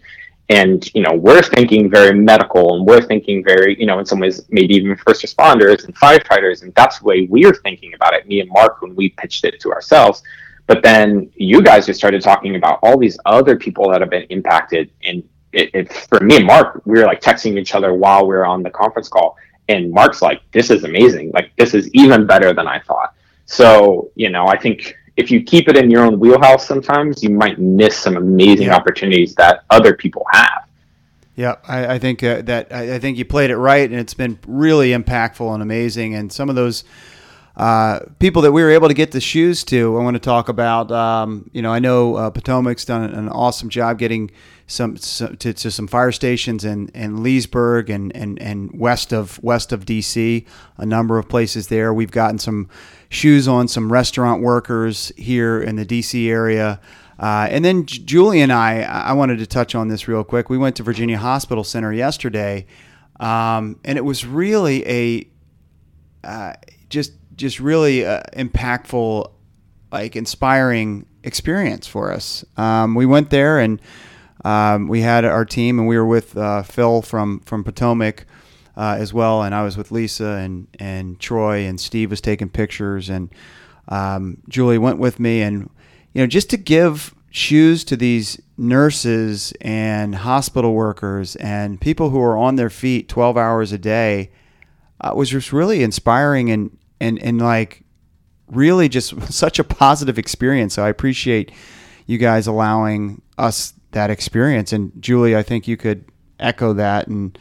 [0.49, 4.21] and you know, we're thinking very medical, and we're thinking very, you know, in some
[4.21, 8.29] ways, maybe even first responders and firefighters, and that's the way we're thinking about it.
[8.29, 10.23] Me and Mark, when we pitched it to ourselves.
[10.69, 14.27] But then you guys just started talking about all these other people that have been
[14.31, 18.23] impacted, and it, it, for me and Mark, we were like texting each other while
[18.23, 19.37] we were on the conference call
[19.69, 21.31] and Mark's like, this is amazing.
[21.33, 23.15] Like, this is even better than I thought.
[23.47, 27.31] So, you know, I think if you keep it in your own wheelhouse, sometimes you
[27.31, 28.77] might miss some amazing yeah.
[28.77, 30.69] opportunities that other people have.
[31.35, 34.13] Yeah, I, I think uh, that I, I, think you played it right, and it's
[34.13, 36.15] been really impactful and amazing.
[36.15, 36.85] And some of those
[37.57, 40.51] uh, people that we were able to get the shoes to, I want to talk
[40.51, 40.91] about.
[40.91, 44.31] Um, you know, I know uh, Potomac's done an awesome job getting
[44.73, 49.73] some, to, to, some fire stations in, in Leesburg and, and, and west of west
[49.73, 50.47] of DC,
[50.79, 51.93] a number of places there.
[51.93, 52.69] We've gotten some
[53.09, 56.81] shoes on some restaurant workers here in the DC area.
[57.19, 60.49] Uh, and then Julie and I, I wanted to touch on this real quick.
[60.49, 62.67] We went to Virginia Hospital Center yesterday,
[63.21, 65.29] um, and it was really a
[66.25, 66.55] uh,
[66.89, 69.31] just just really uh, impactful,
[69.93, 72.45] like inspiring experience for us.
[72.57, 73.81] Um, we went there and
[74.45, 78.27] um, we had our team, and we were with uh, Phil from from Potomac
[78.77, 82.49] uh, as well, and I was with Lisa and and Troy, and Steve was taking
[82.49, 83.31] pictures, and
[83.89, 85.71] um, Julie went with me, and
[86.13, 92.21] you know just to give shoes to these nurses and hospital workers and people who
[92.21, 94.31] are on their feet 12 hours a day
[95.01, 97.83] uh, was just really inspiring and and and like
[98.49, 100.75] really just such a positive experience.
[100.75, 101.51] So I appreciate
[102.07, 104.73] you guys allowing us that experience.
[104.73, 106.05] And Julie, I think you could
[106.39, 107.39] echo that and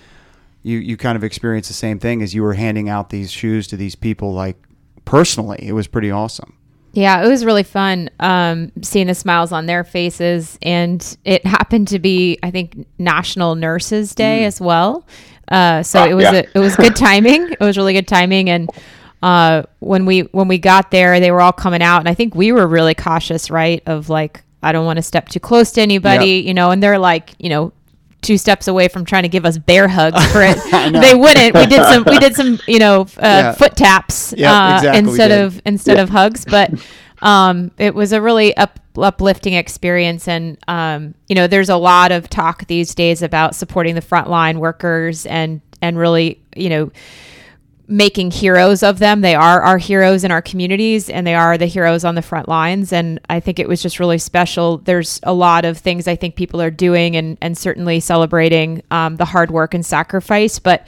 [0.64, 3.68] you, you kind of experienced the same thing as you were handing out these shoes
[3.68, 4.58] to these people like
[5.06, 5.60] personally.
[5.62, 6.58] It was pretty awesome.
[6.94, 10.60] Yeah, it was really fun um, seeing the smiles on their faces.
[10.62, 14.48] And it happened to be, I think, National Nurses Day mm.
[14.48, 15.08] as well.
[15.48, 16.34] Uh, so uh, it was yeah.
[16.34, 17.52] a, it was good timing.
[17.52, 18.50] It was really good timing.
[18.50, 18.70] And
[19.24, 22.34] uh, when we when we got there, they were all coming out, and I think
[22.34, 23.84] we were really cautious, right?
[23.86, 26.46] Of like, I don't want to step too close to anybody, yep.
[26.46, 26.72] you know.
[26.72, 27.74] And they're like, you know,
[28.22, 30.58] two steps away from trying to give us bear hugs for it.
[30.94, 31.56] they wouldn't.
[31.56, 32.04] We did some.
[32.06, 32.60] We did some.
[32.68, 33.52] You know, uh, yeah.
[33.54, 36.46] foot taps yep, uh, exactly instead of instead of hugs.
[36.46, 36.72] But
[37.22, 42.12] um, it was a really up, uplifting experience, and um, you know, there's a lot
[42.12, 46.92] of talk these days about supporting the frontline workers and and really, you know
[47.92, 49.22] making heroes of them.
[49.22, 52.48] They are our heroes in our communities and they are the heroes on the front
[52.48, 52.94] lines.
[52.94, 54.78] And I think it was just really special.
[54.78, 59.18] There's a lot of things I think people are doing and, and certainly celebrating um,
[59.18, 60.58] the hard work and sacrifice.
[60.58, 60.88] But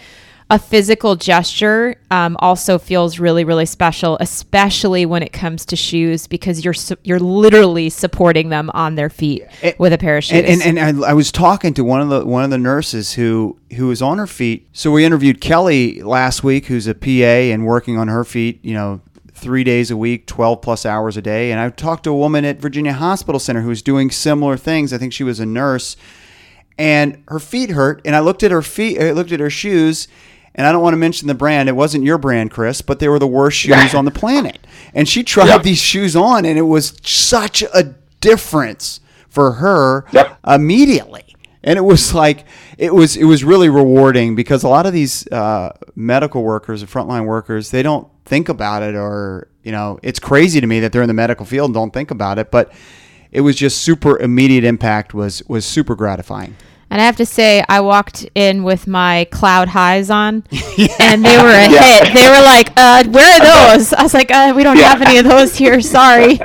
[0.54, 6.28] a physical gesture um, also feels really really special especially when it comes to shoes
[6.28, 10.24] because you're su- you're literally supporting them on their feet and, with a pair of
[10.24, 12.60] shoes and, and, and I, I, was talking to one of the one of the
[12.60, 14.70] nurses who who was on her feet.
[14.74, 18.76] So we interviewed kelly last week who's a pa and working on her feet you
[18.76, 19.02] know
[19.34, 21.52] three days a week 12 plus hours a day.
[21.52, 24.94] And i talked to a woman at virginia hospital center who was doing similar things.
[24.94, 25.98] I think she was a nurse.
[26.78, 30.08] And her feet hurt and i looked at her feet i looked at her shoes
[30.56, 31.70] and I don't want to mention the brand.
[31.70, 34.66] It wasn't your brand, Chris, but they were the worst shoes on the planet.
[34.94, 35.64] And she tried yep.
[35.64, 40.38] these shoes on, and it was such a difference for her yep.
[40.48, 41.24] immediately.
[41.64, 42.46] And it was like
[42.78, 46.92] it was it was really rewarding because a lot of these uh, medical workers and
[46.92, 50.92] frontline workers they don't think about it or You know, it's crazy to me that
[50.92, 52.74] they're in the medical field and don't think about it, but
[53.32, 56.56] it was just super immediate impact was was super gratifying.
[56.90, 60.44] And I have to say, I walked in with my cloud highs on,
[61.00, 61.82] and they were a Yeah.
[62.06, 62.14] hit.
[62.14, 64.90] They were like, uh, "Where are those?" I was like, uh, "We don't Yeah.
[64.90, 65.82] have any of those here.
[65.82, 66.34] Sorry."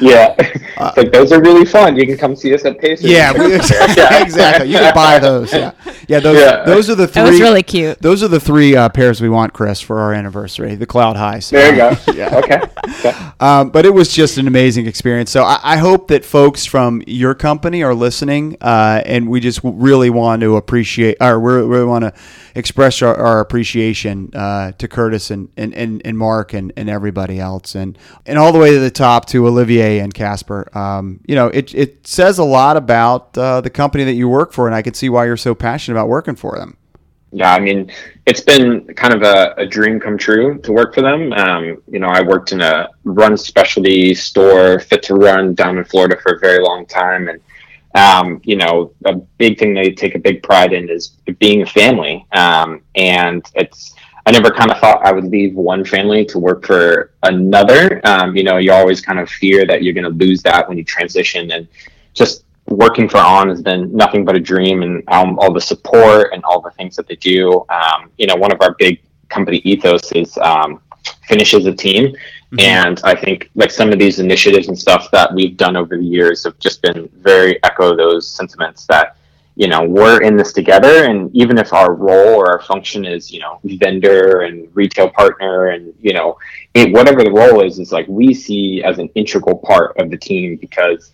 [0.00, 1.96] yeah, It's like those are really fun.
[1.96, 3.10] You can come see us at Pacers.
[3.10, 3.54] Yeah, we,
[4.22, 4.68] exactly.
[4.70, 5.52] You can buy those.
[5.52, 5.72] Yeah,
[6.06, 6.20] yeah.
[6.20, 6.64] Those Yeah.
[6.64, 7.22] those are the three.
[7.22, 8.00] That was really cute.
[8.00, 10.74] Those are the three uh, pairs we want, Chris, for our anniversary.
[10.74, 11.50] The Cloud Highs.
[11.50, 11.96] There you go.
[12.14, 12.36] Yeah.
[12.38, 12.60] Okay.
[13.00, 13.14] okay.
[13.40, 15.30] Um, but it was just an amazing experience.
[15.30, 19.60] So I, I hope that folks from your company are listening, uh, and we just
[19.64, 22.12] really want to appreciate, or we really want to
[22.54, 27.40] express our, our appreciation uh, to Curtis and, and, and, and Mark and, and everybody
[27.40, 30.68] else, and and all the way to the top to Olivier and Caspar.
[30.76, 34.52] Um, you know, it it says a lot about uh, the company that you work
[34.52, 36.76] for, and I can see why you're so passionate about working for them.
[37.30, 37.92] Yeah, I mean,
[38.24, 41.32] it's been kind of a, a dream come true to work for them.
[41.34, 46.36] Um, you know, I worked in a run specialty store, Fit2Run down in Florida for
[46.36, 47.28] a very long time.
[47.28, 47.40] And,
[47.94, 51.66] um, you know, a big thing they take a big pride in is being a
[51.66, 52.26] family.
[52.32, 53.94] Um, and it's,
[54.26, 58.00] I never kind of thought I would leave one family to work for another.
[58.06, 60.76] Um, you know, you always kind of fear that you're going to lose that when
[60.76, 61.50] you transition.
[61.52, 61.66] And
[62.12, 66.44] just working for On has been nothing but a dream, and all the support and
[66.44, 67.64] all the things that they do.
[67.70, 70.80] Um, you know, one of our big company ethos is um,
[71.26, 72.14] finish as a team,
[72.52, 72.60] Mm-hmm.
[72.60, 76.04] and I think like some of these initiatives and stuff that we've done over the
[76.04, 79.16] years have just been very echo those sentiments that
[79.54, 81.04] you know we're in this together.
[81.04, 85.68] And even if our role or our function is you know vendor and retail partner
[85.70, 86.38] and you know
[86.72, 90.16] it, whatever the role is is like we see as an integral part of the
[90.16, 91.10] team because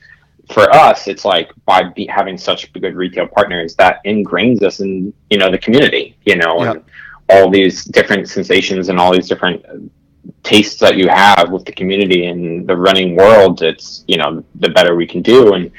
[0.53, 5.13] for us it's like by be, having such good retail partners that ingrains us in
[5.31, 6.85] you know the community you know and
[7.31, 9.65] all these different sensations and all these different
[10.43, 14.69] tastes that you have with the community and the running world it's you know the
[14.69, 15.55] better we can do.
[15.55, 15.71] And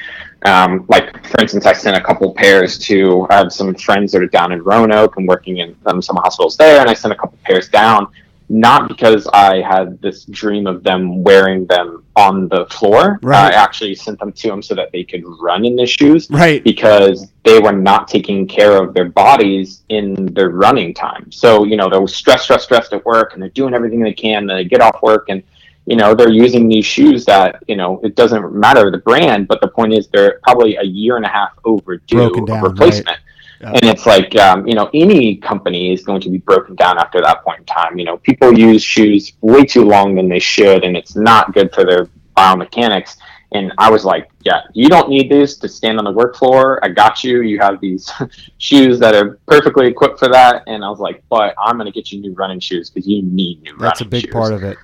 [0.45, 4.21] um, like for instance i sent a couple pairs to i have some friends that
[4.21, 7.15] are down in roanoke and working in um, some hospitals there and i sent a
[7.15, 8.07] couple pairs down
[8.49, 13.53] not because i had this dream of them wearing them on the floor Right.
[13.53, 16.63] i actually sent them to them so that they could run in the shoes Right.
[16.63, 21.31] because they were not taking care of their bodies in their running time.
[21.31, 24.49] So, you know, they're stressed, stressed, stressed at work and they're doing everything they can.
[24.49, 25.43] And they get off work and,
[25.85, 29.61] you know, they're using these shoes that, you know, it doesn't matter the brand, but
[29.61, 33.19] the point is they're probably a year and a half overdue down, replacement.
[33.61, 33.71] Yeah.
[33.71, 37.21] And it's like, um, you know, any company is going to be broken down after
[37.21, 37.97] that point in time.
[37.97, 41.73] You know, people use shoes way too long than they should, and it's not good
[41.73, 43.17] for their biomechanics.
[43.51, 46.83] And I was like, yeah, you don't need these to stand on the work floor.
[46.83, 47.41] I got you.
[47.41, 48.11] You have these
[48.57, 50.63] shoes that are perfectly equipped for that.
[50.67, 53.21] And I was like, but I'm going to get you new running shoes because you
[53.21, 54.33] need new running That's a big shoes.
[54.33, 54.77] part of it.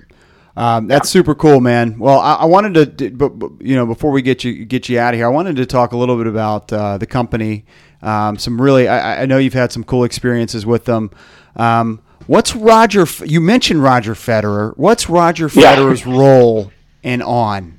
[0.56, 1.98] Um, that's super cool, man.
[1.98, 4.98] Well, I, I wanted to, but, but, you know, before we get you get you
[4.98, 7.64] out of here, I wanted to talk a little bit about uh, the company.
[8.02, 11.10] Um, some really, I, I know you've had some cool experiences with them.
[11.56, 13.06] Um, what's Roger?
[13.24, 14.76] You mentioned Roger Federer.
[14.76, 15.76] What's Roger Yeah.
[15.76, 17.78] Federer's role in on?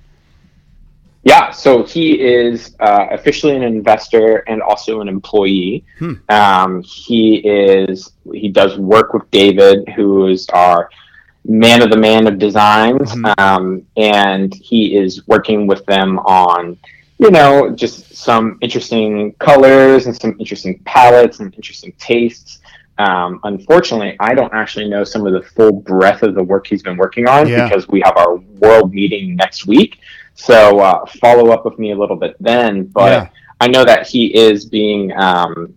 [1.25, 5.85] Yeah, so he is uh, officially an investor and also an employee.
[5.99, 6.13] Hmm.
[6.27, 10.89] Um, he is he does work with David, who is our
[11.45, 13.39] man of the man of designs, Mhm.
[13.39, 16.77] um, and he is working with them on
[17.23, 22.59] you know just some interesting colors and some interesting palettes and interesting tastes.
[22.97, 26.83] Um, unfortunately, I don't actually know some of the full breadth of the work he's
[26.83, 27.67] been working on Yeah.
[27.67, 29.99] because we have our world meeting next week.
[30.35, 32.83] So uh, follow up with me a little bit then.
[32.87, 33.27] But Yeah.
[33.61, 35.73] I know that he is being, um,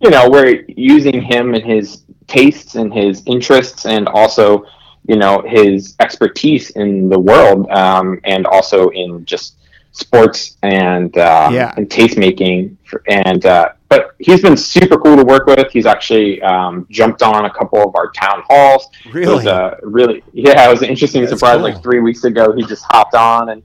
[0.00, 4.64] you know, we're using him and his tastes and his interests and also,
[5.08, 9.56] you know, his expertise in the world um, and also in just
[9.92, 11.74] sports and um, Yeah.
[11.76, 12.78] and taste making.
[13.08, 15.70] And uh, but he's been super cool to work with.
[15.72, 18.88] He's actually um, jumped on a couple of our town halls.
[19.06, 19.34] It Really?
[19.34, 21.56] was a really yeah, it was an interesting That's surprise.
[21.56, 21.62] cool.
[21.64, 23.62] Like three weeks ago, he just hopped on and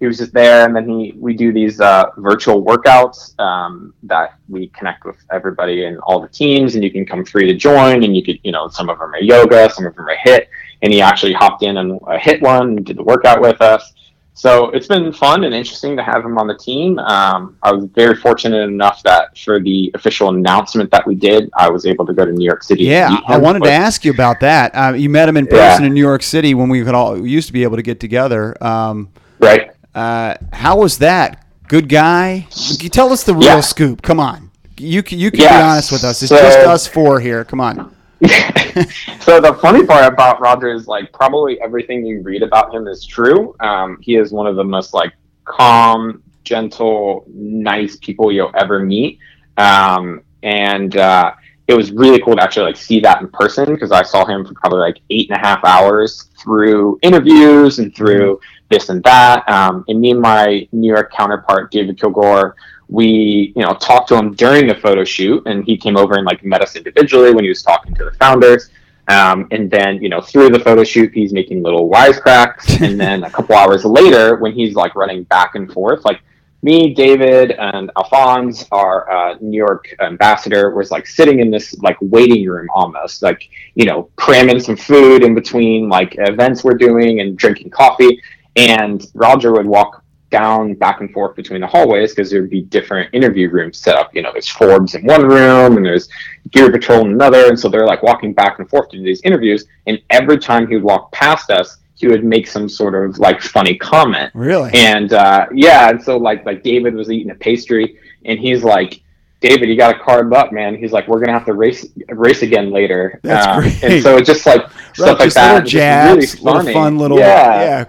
[0.00, 4.34] he was just there, and then he we do these uh, virtual workouts um, that
[4.48, 8.02] we connect with everybody and all the teams, and you can come free to join,
[8.02, 10.48] and you could you know some of them are yoga, some of them are hit,
[10.80, 13.92] and he actually hopped in and uh, hit one and did the workout with us.
[14.40, 16.98] So it's been fun and interesting to have him on the team.
[16.98, 21.68] Um, I was very fortunate enough that for the official announcement that we did, I
[21.68, 22.84] was able to go to New York City.
[22.84, 24.74] Yeah, I wanted to ask you about that.
[24.74, 25.72] Uh, you met him in Yeah.
[25.72, 27.82] person in New York City when we could all we used to be able to
[27.82, 28.56] get together.
[28.64, 29.10] Um,
[29.40, 29.72] Right.
[29.94, 31.44] Uh, how was that?
[31.68, 32.46] Good guy.
[32.80, 33.60] You tell us the real Yeah.
[33.60, 34.00] scoop.
[34.00, 34.48] Come on.
[34.78, 36.22] You can, you can be honest with us.
[36.22, 37.44] It's so- just us four here.
[37.44, 37.90] Come on.
[39.20, 43.06] so the funny part about Roger is like probably everything you read about him is
[43.06, 43.56] true.
[43.60, 45.12] Um, he is one of the most like
[45.44, 49.18] calm, gentle, nice people you'll ever meet.
[49.56, 51.32] Um, and uh,
[51.66, 54.44] it was really cool to actually like see that in person because I saw him
[54.44, 58.40] for probably like eight and a half hours through interviews and through
[58.70, 59.48] this and that.
[59.48, 62.54] Um, and me and my New York counterpart, David Kilgore,
[62.90, 66.26] we you know talked to him during the photo shoot, and he came over and
[66.26, 68.70] like met us individually when he was talking to the founders.
[69.08, 72.80] Um, and then, you know, through the photo shoot, he's making little wisecracks.
[72.86, 76.20] and then a couple hours later, when he's like running back and forth, like
[76.62, 81.96] me, David, and Alphonse, our uh, New York ambassador, was like sitting in this like
[82.00, 87.20] waiting room almost, like you know, cramming some food in between like events we're doing
[87.20, 88.22] and drinking coffee.
[88.56, 89.99] And Roger would walk
[90.30, 93.96] down back and forth between the hallways because there would be different interview rooms set
[93.96, 94.14] up.
[94.14, 96.08] You know, there's Forbes in one room and there's
[96.50, 99.20] Gear Patrol in another, and so they're like walking back and forth to do these
[99.22, 99.64] interviews.
[99.86, 103.42] And every time he would walk past us, he would make some sort of like
[103.42, 104.30] funny comment.
[104.34, 104.70] Really?
[104.72, 109.02] And uh, yeah, and so like like David was eating a pastry, and he's like.
[109.42, 110.74] David, you got to carb up, man.
[110.76, 113.18] He's like, we're gonna have to race race again later.
[113.22, 113.82] That's Um, great.
[113.82, 115.54] And so it's just like Right, stuff like that.
[115.54, 117.84] little jabs, really little fun little yeah, yeah.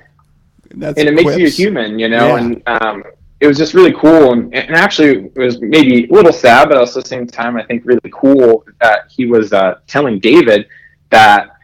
[0.75, 2.35] That's and it makes you a human, you know.
[2.35, 2.37] Yeah.
[2.37, 3.03] And um,
[3.39, 6.77] it was just really cool, and, and actually it was maybe a little sad, but
[6.77, 10.67] also at the same time, I think really cool that he was uh, telling David
[11.09, 11.55] that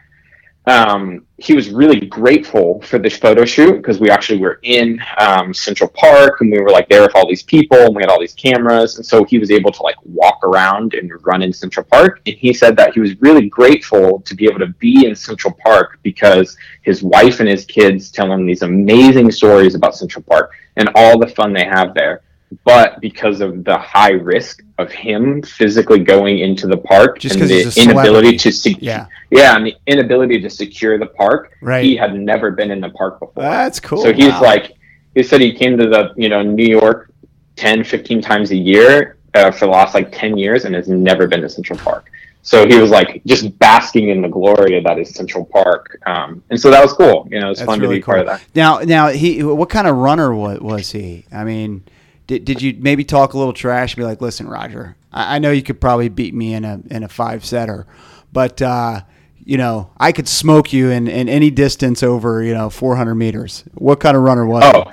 [0.66, 5.54] um, he was really grateful for this photo shoot because we actually were in um,
[5.54, 8.18] Central Park and we were like there with all these people and we had all
[8.18, 11.86] these cameras, and so he was able to like walk around and run in Central
[11.86, 12.20] Park.
[12.26, 15.54] And he said that he was really grateful to be able to be in Central
[15.62, 20.50] Park because his wife and his kids tell him these amazing stories about Central Park
[20.76, 22.22] and all the fun they have there.
[22.64, 27.48] But because of the high risk of him physically going into the park Just and
[27.48, 29.06] the inability to sec- Yeah.
[29.30, 31.84] yeah, and the inability to secure the park, Right.
[31.84, 33.42] he had never been in the park before.
[33.42, 33.98] That's cool.
[34.02, 34.42] So he's Wow.
[34.42, 34.72] like,
[35.14, 37.10] he said he came to the, you know, New York
[37.56, 41.26] 10, 15 times a year uh, for the last like 10 years and has never
[41.26, 42.06] been to Central Park.
[42.42, 45.98] So he was like just basking in the glory of that is Central Park.
[46.06, 47.28] Um, and so that was cool.
[47.30, 48.14] You know, it was That's fun really to be cool.
[48.14, 48.42] part of that.
[48.54, 51.26] Now, now he, what kind of runner was, was he?
[51.30, 51.82] I mean,
[52.28, 55.38] did, did you maybe talk a little trash and be like, listen, Roger, I, I
[55.40, 57.86] know you could probably beat me in a in a five setter,
[58.32, 59.00] but uh,
[59.44, 63.64] you know, I could smoke you in, in any distance over you know 400 meters.
[63.74, 64.62] What kind of runner was?
[64.64, 64.70] he?
[64.72, 64.92] Oh,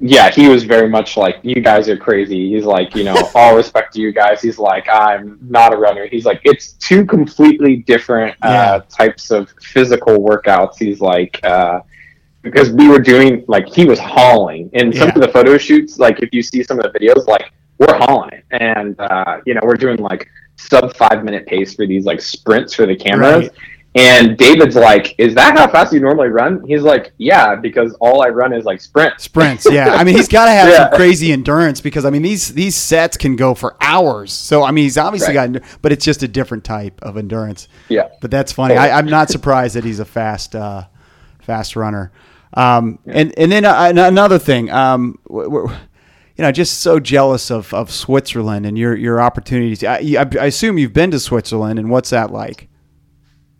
[0.00, 2.54] yeah, he was very much like, you guys are crazy.
[2.54, 4.40] He's like, you know, all respect to you guys.
[4.40, 6.06] He's like, I'm not a runner.
[6.06, 10.78] He's like, it's two completely different uh, types of physical workouts.
[10.78, 11.80] He's like, uh,
[12.42, 14.70] because we were doing, like, he was hauling.
[14.74, 15.14] and some Yeah.
[15.16, 18.30] of the photo shoots, like, if you see some of the videos, like, we're hauling
[18.32, 18.44] it.
[18.50, 22.74] And, uh, you know, we're doing, like, sub five minute pace for these, like, sprints
[22.74, 23.42] for the cameras.
[23.48, 23.50] Right.
[23.94, 28.22] And David's like, "Is that how fast you normally run?" He's like, "Yeah, because all
[28.22, 29.94] I run is like sprints." Sprints, yeah.
[29.94, 30.90] I mean, he's got to have Yeah.
[30.90, 34.30] some crazy endurance because I mean these these sets can go for hours.
[34.30, 35.52] So I mean, he's obviously Right.
[35.54, 37.66] got, but it's just a different type of endurance.
[37.88, 38.08] Yeah.
[38.20, 38.76] But that's funny.
[38.76, 40.82] I, I'm not surprised that he's a fast, uh,
[41.40, 42.12] fast runner.
[42.54, 45.70] Um, and and then uh, another thing, um, you
[46.38, 49.84] know, just so jealous of, of Switzerland and your your opportunities.
[49.84, 52.68] I, I, I assume you've been to Switzerland, and what's that like?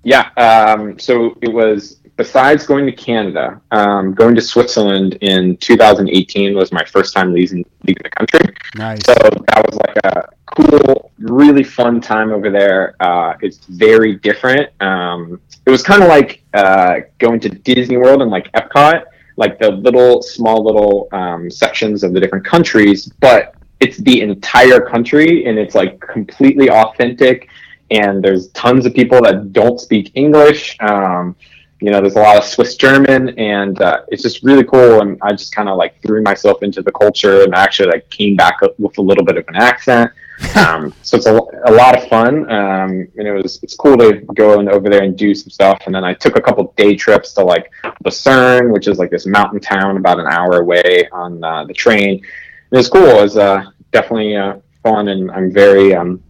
[0.05, 0.31] Yeah.
[0.37, 6.73] Um, so it was besides going to Canada, um, going to Switzerland in 2018 was
[6.73, 8.55] my first time leaving, leaving the country.
[8.75, 9.01] Nice.
[9.07, 12.97] So that was like a cool, really fun time over there.
[13.01, 14.69] Uh, it's very different.
[14.83, 19.05] Um, it was kind of like uh, going to Disney World and like Epcot,
[19.37, 24.81] like the little, small little um, sections of the different countries, but it's the entire
[24.81, 27.49] country and it's like completely authentic.
[27.93, 30.77] And there's tons of people that don't speak English.
[30.81, 31.37] Um,
[31.81, 35.01] you know, there's a lot of Swiss German, and uh, it's just really cool.
[35.01, 38.35] And I just kind of like threw myself into the culture, and actually like came
[38.37, 40.11] back with a little bit of an accent.
[40.55, 44.21] Um, so it's a, a lot of fun, um, and it was it's cool to
[44.37, 45.83] go and over there and do some stuff.
[45.87, 47.73] And then I took a couple day trips to like
[48.05, 52.11] Lucerne, which is like this mountain town about an hour away on uh, the train.
[52.11, 52.23] And
[52.71, 53.05] it was cool.
[53.05, 56.23] It was uh, definitely uh, fun, and I'm very um,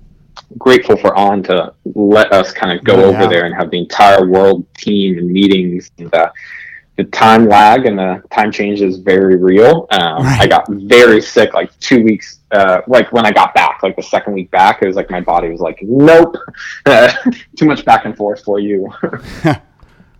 [0.58, 3.78] grateful for On to let us kind of go No over there and have the
[3.78, 5.90] entire world team and meetings.
[5.98, 6.30] And uh,
[6.96, 9.86] the time lag and the time change is very real.
[9.92, 10.40] Um, Right.
[10.42, 14.02] I got very sick like two weeks, uh, like when I got back, like the
[14.02, 16.36] second week back, it was like my body was like, nope,
[17.56, 18.92] too much back and forth for you.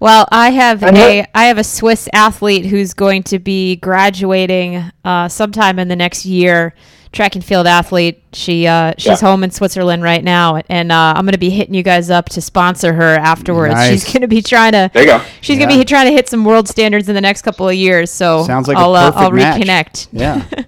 [0.00, 3.74] Well, I have I know- a I have a Swiss athlete who's going to be
[3.74, 6.72] graduating uh, sometime in the next year
[7.12, 8.22] track and field athlete.
[8.32, 9.28] She uh, she's Yeah.
[9.28, 12.40] home in Switzerland right now, and uh, I'm gonna be hitting you guys up to
[12.40, 13.74] sponsor her afterwards.
[13.74, 13.90] Nice.
[14.04, 14.90] She's gonna be trying to.
[14.92, 15.22] There you go.
[15.40, 15.66] She's Yeah.
[15.66, 18.10] gonna be trying to hit some world standards in the next couple of years.
[18.10, 19.60] So Sounds like a I'll uh, perfect I'll match.
[19.62, 20.08] reconnect.
[20.12, 20.44] Yeah.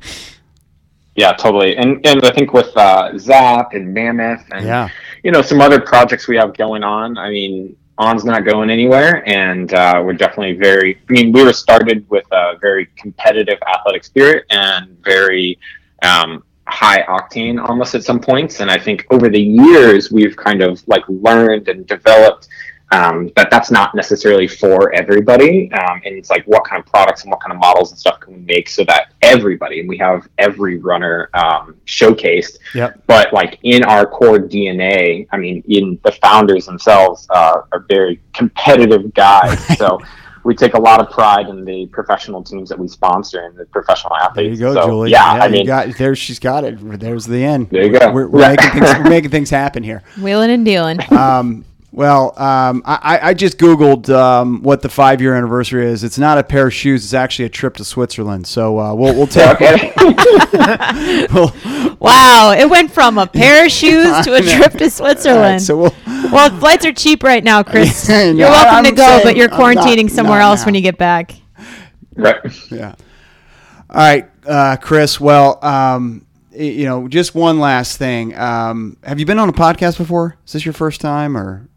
[1.17, 1.77] Yeah, totally.
[1.77, 4.89] And and I think with uh, Zap and Mammoth and Yeah.
[5.23, 7.19] you know some other projects we have going on.
[7.19, 10.99] I mean, On's not going anywhere, and uh, we're definitely very.
[11.09, 15.59] I mean, we were started with a very competitive athletic spirit and very
[16.03, 18.61] um, high octane almost at some points.
[18.61, 22.49] And I think over the years we've kind of like learned and developed
[22.93, 25.71] um, that that's not necessarily for everybody.
[25.73, 28.19] Um, and it's like what kind of products and what kind of models and stuff
[28.19, 32.59] can we make so that everybody, and we have every runner um, showcased.
[32.75, 33.03] Yep.
[33.07, 38.21] But like in our core DNA, I mean, in the founders themselves uh, are very
[38.33, 39.65] competitive guys.
[39.81, 39.99] So.
[40.45, 43.67] We take a lot of pride in the professional teams that we sponsor and the
[43.67, 44.59] professional There athletes.
[44.61, 45.11] you go, so, Julie.
[45.11, 46.15] Yeah, I you mean, got there.
[46.17, 46.79] She's got it.
[46.99, 47.69] There's the end.
[47.71, 48.11] There you go.
[48.11, 48.49] We're, we're Yeah.
[48.57, 48.95] making things.
[48.99, 50.03] We're making things happen here.
[50.21, 50.99] Wheeling and dealing.
[51.13, 56.05] Um, well, um, I, I just Googled um, what the five year anniversary is.
[56.05, 57.05] It's not a pair of shoes.
[57.05, 58.47] It's actually a trip to Switzerland.
[58.47, 59.61] So uh, we'll we'll take.
[59.61, 59.93] okay.
[61.33, 61.53] we'll-
[62.01, 65.63] Wow, it went from a pair of shoes to a trip to all right, Switzerland.
[65.63, 65.95] so we'll.
[66.07, 68.09] well, flights are cheap right now, Chris.
[68.09, 70.65] No, You're welcome I'm to go, saying but you're I'm not- quarantining somewhere not else
[70.65, 71.33] when you get back.
[72.15, 72.39] right.
[72.71, 72.95] Yeah.
[73.91, 75.21] All right, uh, Chris.
[75.21, 78.35] Well, um, you know, just one last thing.
[78.39, 80.37] Um, have you been on a podcast before?
[80.47, 81.69] Is this your first time, or?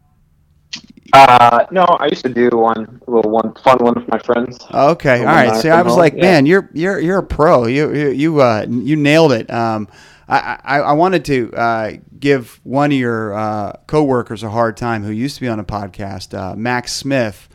[1.14, 4.58] Uh, no, I used to do one little one fun one with my friends.
[4.72, 5.46] Okay, all right.
[5.46, 5.56] When.
[5.56, 6.22] I See, I was home, like, yeah.
[6.22, 7.66] man, you're you're you're a pro.
[7.66, 9.48] You you you uh, you nailed it.
[9.50, 9.88] Um,
[10.28, 15.04] I, I I wanted to uh, give one of your uh, coworkers a hard time
[15.04, 17.48] who used to be on a podcast, uh, Max Smith.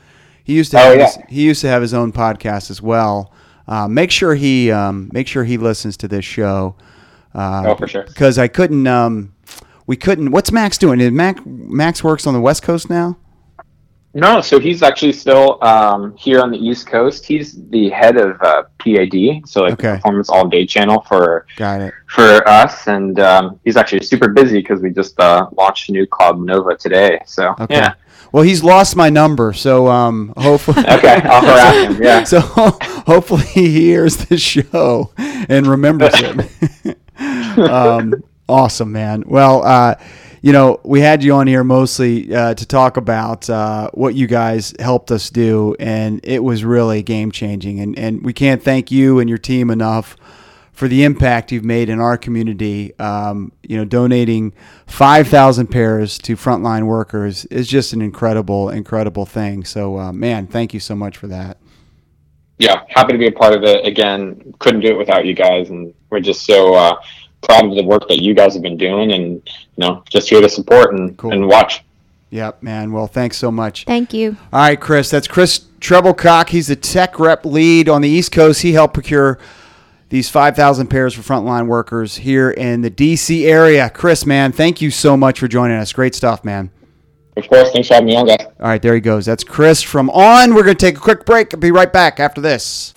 [0.43, 1.05] He used to Oh, have yeah.
[1.05, 3.33] his, he used to have his own podcast as well.
[3.67, 6.75] Uh, make sure he um, make sure he listens to this show.
[7.35, 8.03] Uh, Oh, for sure.
[8.03, 8.87] Because I couldn't.
[8.87, 9.33] Um,
[9.85, 10.31] we couldn't.
[10.31, 11.01] What's Max doing?
[11.01, 13.17] Is Max Max works on the West Coast now.
[14.19, 17.25] No, so he's actually still um, here on the East Coast.
[17.25, 19.95] He's the head of uh, PAD, so like Okay.
[19.95, 21.93] Performance All Day channel for Got it.
[22.07, 26.05] for us, and um, he's actually super busy because we just uh, launched a new
[26.07, 27.19] Cloudnova today.
[27.25, 27.75] So Okay.
[27.75, 27.93] yeah,
[28.31, 30.79] Well, he's lost my number, so um, hopefully.
[30.97, 32.03] okay, I'll harass him.
[32.03, 36.13] Yeah, So hopefully he hears the show and remembers
[36.83, 36.97] it.
[37.57, 38.13] um,
[38.47, 39.23] awesome, man.
[39.27, 39.95] Well, uh,
[40.41, 44.27] you know, we had you on here mostly uh, to talk about uh, what you
[44.27, 47.79] guys helped us do, and it was really game changing.
[47.79, 50.15] And, and we can't thank you and your team enough
[50.71, 52.97] for the impact you've made in our community.
[52.99, 54.53] Um, you know, donating
[54.87, 59.65] 5,000 pairs to frontline workers is just an incredible, incredible thing.
[59.65, 61.57] So, uh, man, thank you so much for that.
[62.59, 63.85] yeah, happy to be a part of it.
[63.85, 66.95] Again, couldn't do it without you guys, and we're just so uh,
[67.41, 69.41] proud of the work that you guys have been doing, and you
[69.77, 71.31] know, just here to support and, Cool.
[71.33, 71.83] and watch.
[72.31, 72.91] Yep, man.
[72.91, 73.85] Well, thanks so much.
[73.85, 74.37] Thank you.
[74.53, 75.09] All right, Chris.
[75.09, 76.49] That's Chris Treblecock.
[76.49, 78.61] He's the tech rep lead on the East Coast.
[78.61, 79.39] He helped procure
[80.09, 83.45] these 5,000 pairs for frontline workers here in the D.C.
[83.47, 83.89] area.
[83.89, 85.91] Chris, man, thank you so much for joining us.
[85.93, 86.69] Great stuff, man.
[87.37, 88.45] Of course, thanks for having me on, guys.
[88.59, 89.25] All right, there he goes.
[89.25, 90.53] That's Chris from On.
[90.53, 91.53] We're going to take a quick break.
[91.53, 92.91] I'll be right back after this.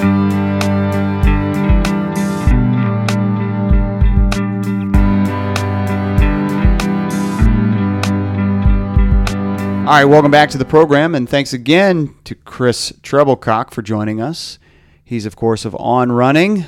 [9.92, 14.22] All right, welcome back to the program, and thanks again to Chris Treblecock for joining
[14.22, 14.58] us.
[15.04, 16.64] He's, of course, of On Running,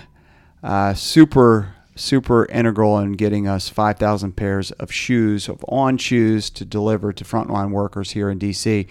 [0.62, 6.66] uh, super, super integral in getting us 5,000 pairs of shoes, of On shoes, to
[6.66, 8.88] deliver to frontline workers here in D.C.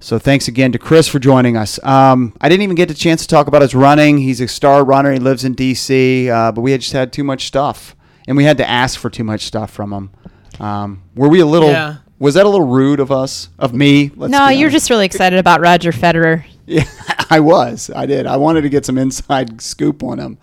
[0.00, 1.78] So thanks again to Chris for joining us.
[1.84, 4.18] Um, I didn't even get the chance to talk about his running.
[4.18, 5.12] He's a star runner.
[5.12, 7.94] He lives in D.C., uh, but we had just had too much stuff,
[8.26, 10.10] and we had to ask for too much stuff from him.
[10.58, 11.70] Um, were we a little?
[11.70, 11.98] Yeah.
[12.18, 14.10] Was that a little rude of us, of me?
[14.16, 16.44] Let's no, you're just really excited about Roger Federer.
[16.64, 16.84] Yeah,
[17.30, 17.90] I was.
[17.94, 18.26] I did.
[18.26, 20.38] I wanted to get some inside scoop on him.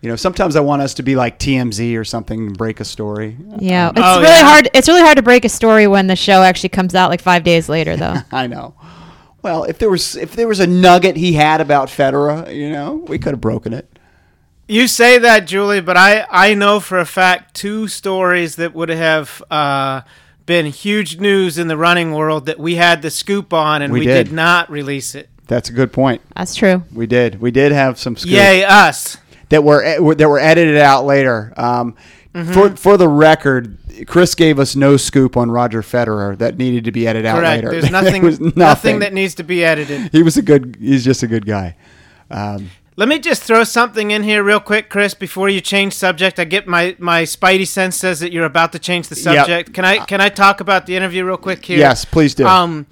[0.00, 2.86] You know, sometimes I want us to be like TMZ or something and break a
[2.86, 3.36] story.
[3.58, 4.44] Yeah, it's Oh, really yeah.
[4.44, 4.70] hard.
[4.72, 7.44] It's really hard to break a story when the show actually comes out like five
[7.44, 8.14] days later, though.
[8.32, 8.74] I know.
[9.42, 12.94] Well, if there was if there was a nugget he had about Federer, you know,
[13.06, 13.98] we could have broken it.
[14.68, 18.88] You say that, Julie, but I, I know for a fact two stories that would
[18.88, 20.02] have uh,
[20.50, 24.00] been huge news in the running world that we had the scoop on and We
[24.00, 24.24] we, did.
[24.26, 24.32] did.
[24.34, 25.28] not release it.
[25.46, 26.22] That's a good point.
[26.34, 26.82] That's true.
[26.92, 27.40] We did.
[27.40, 29.16] We did have some scoop Yay, us.
[29.50, 31.52] that were e, that were edited out later.
[31.56, 31.94] Um,
[32.32, 32.52] Mm-hmm.
[32.52, 33.76] For for the record,
[34.06, 37.64] Chris gave us no scoop on Roger Federer that needed to be edited out Correct.
[37.64, 37.70] later.
[37.72, 40.12] There's There nothing, nothing that needs to be edited.
[40.12, 40.76] he was a good.
[40.80, 41.74] He's just a good guy.
[42.30, 42.70] Um,
[43.00, 46.38] Let me just throw something in here real quick, Chris, before you change subject.
[46.38, 49.24] I get my my spidey sense says that you're about to change the Yep.
[49.24, 49.72] subject.
[49.72, 51.78] Can I can I talk about the interview real quick here?
[51.78, 52.46] Yes, please do.
[52.46, 52.86] Um,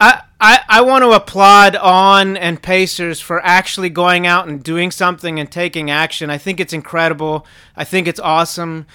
[0.00, 4.92] I, I, I want to applaud On and Pacers for actually going out and doing
[4.92, 6.30] something and taking action.
[6.30, 7.44] I think it's incredible.
[7.74, 8.86] I think it's awesome.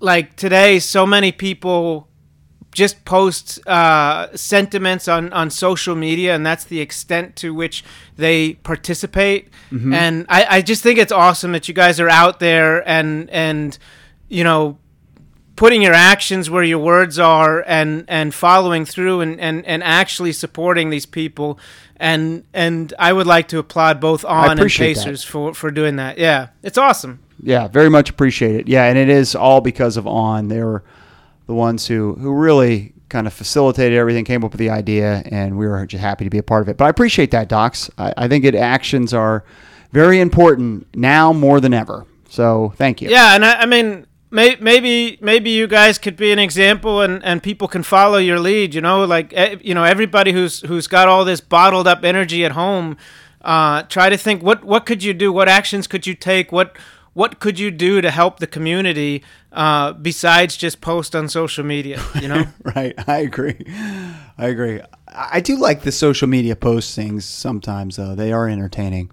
[0.00, 2.07] Like today, so many people
[2.72, 7.84] just post uh, sentiments on, on social media, and that's the extent to which
[8.16, 9.48] they participate.
[9.94, 13.76] And I, I just think it's awesome that you guys are out there and and
[14.28, 14.78] you know
[15.56, 20.32] putting your actions where your words are and and following through and and, and actually
[20.32, 21.58] supporting these people
[21.96, 25.04] and and I would like to applaud both on and appreciate that.
[25.04, 26.18] Pacers for for doing that.
[26.18, 27.20] Yeah, it's awesome.
[27.42, 28.68] Yeah, very much appreciate it.
[28.68, 30.48] Yeah, and it is all because of On.
[30.48, 30.82] They were
[31.48, 35.58] the ones who who really kind of facilitated everything, came up with the idea, and
[35.58, 36.76] we were just happy to be a part of it.
[36.76, 37.90] But I appreciate that, Docs.
[37.98, 39.44] I, I think it actions are
[39.90, 42.06] very important now more than ever.
[42.28, 43.08] So thank you.
[43.08, 44.04] Yeah, and I, I mean.
[44.30, 48.38] May, maybe maybe you guys could be an example and, and people can follow your
[48.38, 49.32] lead you know like
[49.62, 52.98] you know everybody who's who's got all this bottled up energy at home
[53.40, 56.76] uh, try to think what what could you do what actions could you take what
[57.14, 62.02] what could you do to help the community uh, besides just post on social media
[62.20, 62.44] you know
[62.76, 62.94] right.
[63.08, 63.56] I agree.
[64.36, 64.80] I agree.
[65.08, 68.14] I I do like the social media postings sometimes, though.
[68.14, 69.10] They are entertaining.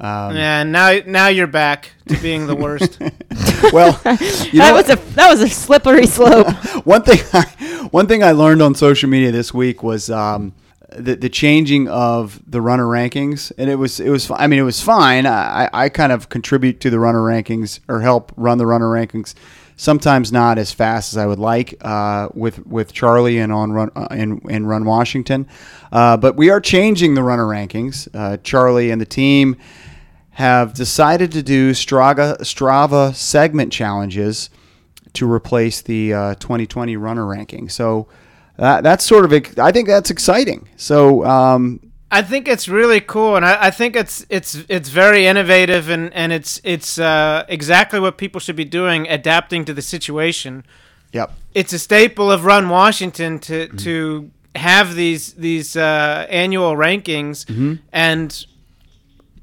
[0.00, 2.98] Um, yeah now now you're back to being the worst
[3.72, 4.88] Well, you know that what?
[4.88, 6.48] was a that was a slippery slope.
[6.84, 10.52] one thing I, one thing I learned on social media this week was um,
[10.96, 14.62] the the changing of the runner rankings, and it was it was I mean it
[14.62, 15.26] was fine.
[15.26, 19.34] I, I kind of contribute to the runner rankings or help run the runner rankings.
[19.76, 23.90] Sometimes not as fast as I would like uh, with with Charlie and on run
[23.96, 25.48] uh, in in Run Washington,
[25.92, 28.08] uh, but we are changing the runner rankings.
[28.14, 29.56] Uh, Charlie and the team
[30.30, 34.50] have decided to do Strava Strava segment challenges
[35.14, 37.68] to replace the uh, 2020 runner ranking.
[37.68, 38.08] So
[38.56, 40.68] that, that's sort of I think that's exciting.
[40.76, 41.80] So um,
[42.10, 46.12] I think it's really cool, and I, I think it's it's it's very innovative, and
[46.14, 50.64] and it's it's uh, exactly what people should be doing, adapting to the situation.
[51.12, 57.80] yep, It's a staple of Run Washington to to have these these uh, annual rankings,
[57.92, 58.46] and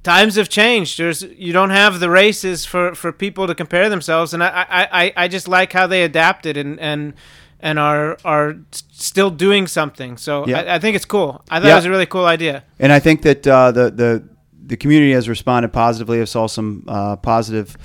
[0.04, 0.98] times have changed.
[0.98, 5.04] There's you don't have the races for, for people to compare themselves, and I, I,
[5.04, 7.14] I, I just like how they adapted and and
[7.62, 10.18] and are are still doing something.
[10.18, 10.62] So Yeah.
[10.62, 11.44] I, I think it's cool.
[11.50, 11.74] I thought Yeah.
[11.74, 12.64] it was a really cool idea.
[12.80, 14.24] and I think that uh, the the
[14.68, 16.22] the community has responded positively.
[16.22, 17.78] I saw some uh, positive.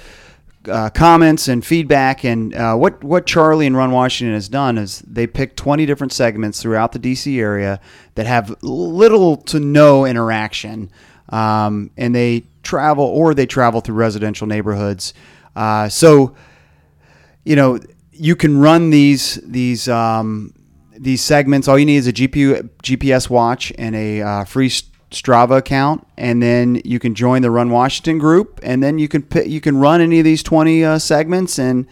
[0.69, 4.99] Uh, comments and feedback, and uh, what what Charlie and Run Washington has done is
[5.07, 7.79] they picked 20 different segments throughout the DC area
[8.17, 10.91] that have little to no interaction,
[11.29, 15.15] um, and they travel or they travel through residential neighborhoods.
[15.55, 16.35] Uh, so
[17.45, 17.79] you know,
[18.19, 20.55] you can run these these um,
[20.99, 21.69] these segments.
[21.69, 24.71] All you need is a GPU, GPS watch and a uh, free
[25.11, 29.27] Strava account, and then you can join the Run Washington group, and then you can
[29.45, 31.87] you can run any of these twenty uh, segments, and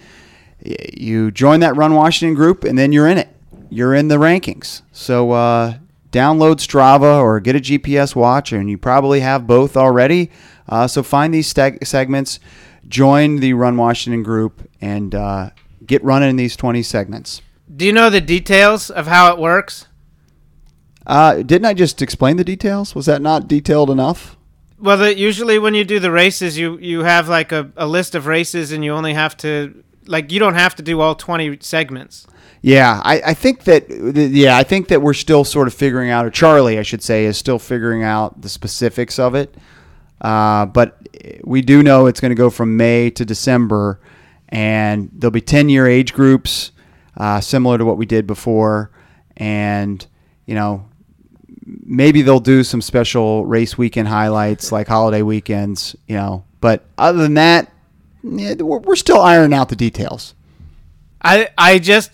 [0.61, 3.29] you join that Run Washington group, and then you're in it.
[3.71, 4.83] You're in the rankings.
[4.93, 5.79] So uh,
[6.11, 10.31] download Strava or get a GPS watch, and you probably have both already.
[10.69, 12.41] Uh, so find these steg- segments,
[12.89, 15.51] join the Run Washington group, and uh,
[15.87, 17.43] get running in these 20 segments.
[17.75, 19.87] Do you know the details of how it works?
[21.07, 22.95] Uh, didn't I just explain the details?
[22.95, 24.37] Was that not detailed enough?
[24.79, 28.15] Well, the, usually when you do the races, you you have like a, a list
[28.15, 31.57] of races, and you only have to like you don't have to do all twenty
[31.61, 32.27] segments.
[32.61, 36.25] Yeah, I, I think that yeah, I think that we're still sort of figuring out,
[36.25, 39.55] or Charlie, I should say, is still figuring out the specifics of it.
[40.21, 40.99] Uh, but
[41.45, 44.01] we do know it's going to go from May to December,
[44.55, 46.71] and there'll be ten year age groups,
[47.17, 48.91] uh, similar to what we did before,
[49.37, 50.07] and
[50.47, 50.89] you know
[51.67, 56.45] maybe they'll do some special race weekend highlights like holiday weekends, you know.
[56.61, 57.73] But other than that,
[58.23, 60.35] yeah, we're, we're still ironing out the details.
[61.23, 62.13] I I just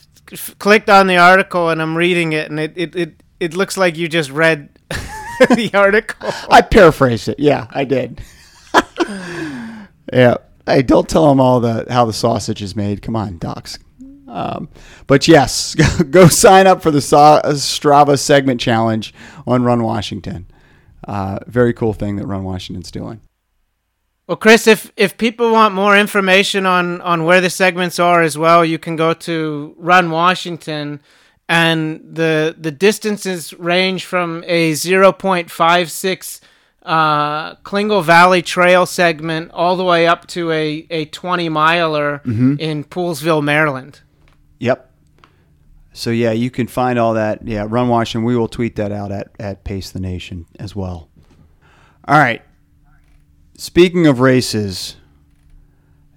[0.59, 3.97] clicked on the article and I'm reading it, and it it it, it looks like
[3.97, 6.31] you just read the article.
[6.51, 7.39] I paraphrased it.
[7.39, 8.23] Yeah, I did.
[10.13, 10.37] yeah.
[10.71, 13.03] Hey, don't tell them all the how the sausage is made.
[13.03, 13.79] Come on, docs.
[14.29, 14.69] Um,
[15.07, 15.75] but yes,
[16.11, 19.13] go sign up for the Strava segment challenge
[19.47, 20.47] on Run Washington.
[21.07, 23.21] Uh, very cool thing that Run Washington's doing.
[24.29, 28.39] Well, Chris, if if people want more information on on where the segments are as
[28.39, 31.01] well, you can go to Run Washington,
[31.49, 36.41] and the the distances range from a zero point five six
[36.83, 42.85] uh, Klingle Valley Trail segment all the way up to a, a 20 miler in
[42.85, 44.01] Poolesville, Maryland.
[44.59, 44.91] Yep.
[45.93, 47.47] So yeah, you can find all that.
[47.47, 50.75] Yeah, Run Wash, and we will tweet that out at at Pace the Nation as
[50.77, 51.09] well.
[52.07, 52.43] All right.
[53.57, 54.97] Speaking of races,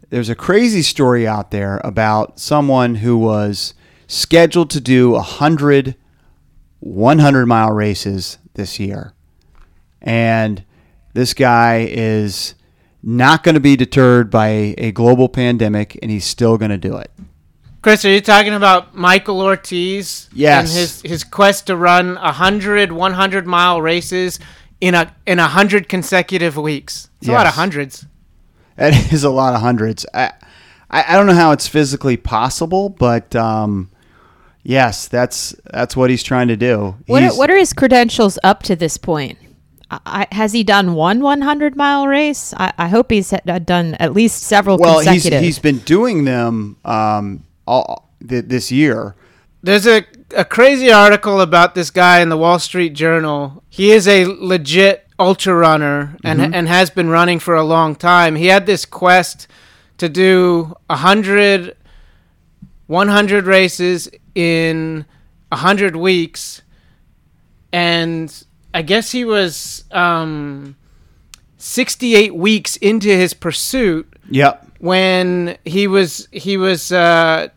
[0.09, 3.74] there's a crazy story out there about someone who was
[4.07, 5.95] scheduled to do 100
[6.80, 9.14] 100 mile races this year.
[10.04, 10.64] And
[11.14, 12.56] this guy is
[13.01, 16.78] not going to be deterred by a, a global pandemic and he's still going to
[16.78, 17.12] do it.
[17.82, 20.30] Chris, are you talking about Michael Ortiz?
[20.34, 20.70] Yes.
[20.70, 24.39] And his, his quest to run 100, 100 mile races
[24.80, 27.10] in a in 100 consecutive weeks.
[27.20, 28.06] It's a lot of hundreds.
[28.78, 30.06] That is a lot of hundreds.
[30.14, 30.32] I,
[30.89, 33.89] I, I don't know how it's physically possible, but um,
[34.64, 36.95] yes, that's that's what he's trying to do.
[37.08, 39.38] What are, He's- what are his credentials up to this point?
[40.05, 42.53] I, I, has he done one 100 mile race?
[42.55, 43.33] I, I hope he's
[43.65, 49.15] done at least several well, he's he's been doing them um, all th- this year.
[49.61, 53.63] There's a, a crazy article about this guy in the Wall Street Journal.
[53.69, 58.35] He is a legit ultra runner and and has been running for a long time.
[58.35, 59.47] He had this quest
[59.97, 61.77] to do 100
[62.87, 65.05] 100 races in
[65.49, 66.61] 100 weeks
[67.71, 70.76] and I guess he was um
[71.57, 74.67] 68 weeks into his pursuit Yep.
[74.80, 77.49] when he was he was uh,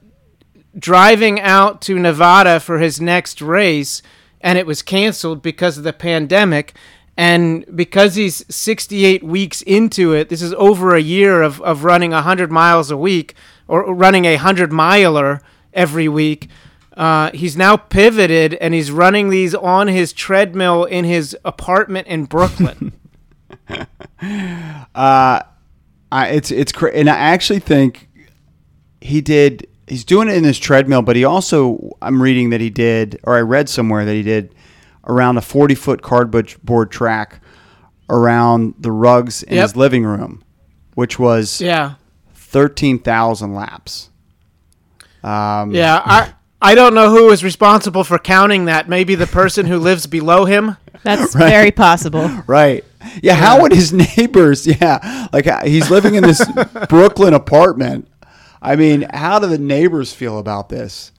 [0.79, 4.03] driving out to Nevada for his next race,
[4.41, 6.75] and it was canceled because of the pandemic.
[7.19, 12.11] And because he's 68 weeks into it, this is over a year of, of running
[12.11, 13.35] 100 miles a week
[13.67, 15.41] or running a 100 miler
[15.73, 16.49] every week.
[16.97, 22.25] Uh, he's now pivoted and he's running these on his treadmill in his apartment in
[22.25, 22.93] Brooklyn.
[24.95, 25.43] I,
[26.13, 28.09] it's it's cra- and I actually think
[29.01, 29.67] he did.
[29.87, 33.37] He's doing it in his treadmill, but he also I'm reading that he did, or
[33.37, 34.55] I read somewhere that he did
[35.07, 37.41] around a 40 foot cardboard track
[38.09, 40.43] around the rugs in his living room,
[40.95, 41.95] which was yeah.
[42.35, 44.11] 13,000 laps.
[45.23, 46.33] Um, Yeah, I
[46.67, 48.89] I don't know who is responsible for counting that.
[48.89, 50.77] Maybe the person who lives below him.
[51.03, 52.29] That's very possible.
[52.47, 52.85] Right.
[53.23, 53.35] Yeah.
[53.35, 54.67] How would his neighbors?
[54.67, 55.29] Yeah.
[55.33, 56.45] Like uh, he's living in this
[56.89, 58.09] Brooklyn apartment.
[58.61, 61.13] I mean, how do the neighbors feel about this?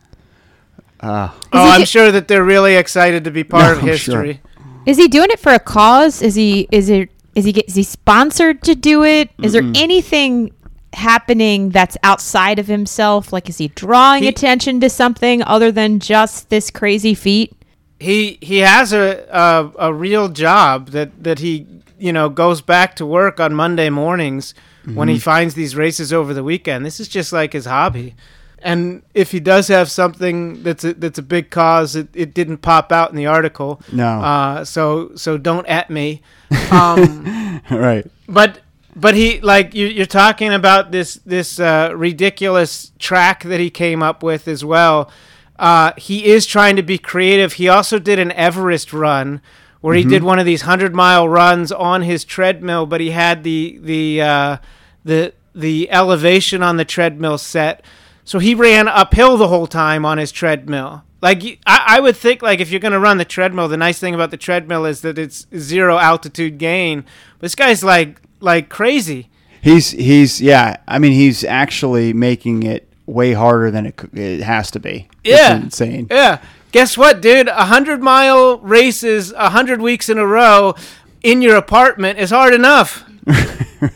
[0.99, 3.87] Uh, Oh, I'm get- sure that they're really excited to be part No, of I'm
[3.87, 4.41] history.
[4.85, 6.21] Is he doing it for a cause?
[6.21, 9.29] Is he is it is he get, is he sponsored to do it?
[9.43, 10.51] Is there anything
[10.93, 13.31] happening that's outside of himself?
[13.33, 17.53] Like is he drawing He- attention to something other than just this crazy feat?
[17.99, 21.65] He he has a, a a real job that that he
[21.97, 24.53] you know goes back to work on Monday mornings
[24.93, 26.85] when he finds these races over the weekend.
[26.85, 28.15] This is just like his hobby.
[28.59, 32.59] And if he does have something that's a, that's a big cause, it, it didn't
[32.59, 33.81] pop out in the article.
[33.91, 34.07] No.
[34.07, 36.21] Uh, so so don't at me.
[36.71, 38.05] Um, right.
[38.29, 38.59] but
[38.97, 44.01] but he like you, you're talking about this this uh, ridiculous track that he came
[44.01, 45.11] up with as well.
[45.59, 47.53] Uh, he is trying to be creative.
[47.53, 49.41] He also did an Everest run
[49.81, 53.43] where he did one of these hundred mile runs on his treadmill, but he had
[53.43, 54.57] the the uh,
[55.05, 57.85] the the elevation on the treadmill set,
[58.23, 61.03] so he ran uphill the whole time on his treadmill.
[61.21, 64.13] Like I, I would think, like if you're gonna run the treadmill, the nice thing
[64.13, 67.05] about the treadmill is that it's zero altitude gain.
[67.39, 69.29] This guy's like like crazy.
[69.61, 70.77] He's he's yeah.
[70.87, 75.07] I mean, he's actually making it way harder than it, it has to be.
[75.23, 75.55] It's Yeah.
[75.57, 76.07] insane.
[76.11, 76.39] Yeah.
[76.71, 77.47] Guess what, dude?
[77.47, 80.75] A hundred mile races, a hundred weeks in a row,
[81.23, 83.03] in your apartment is hard enough.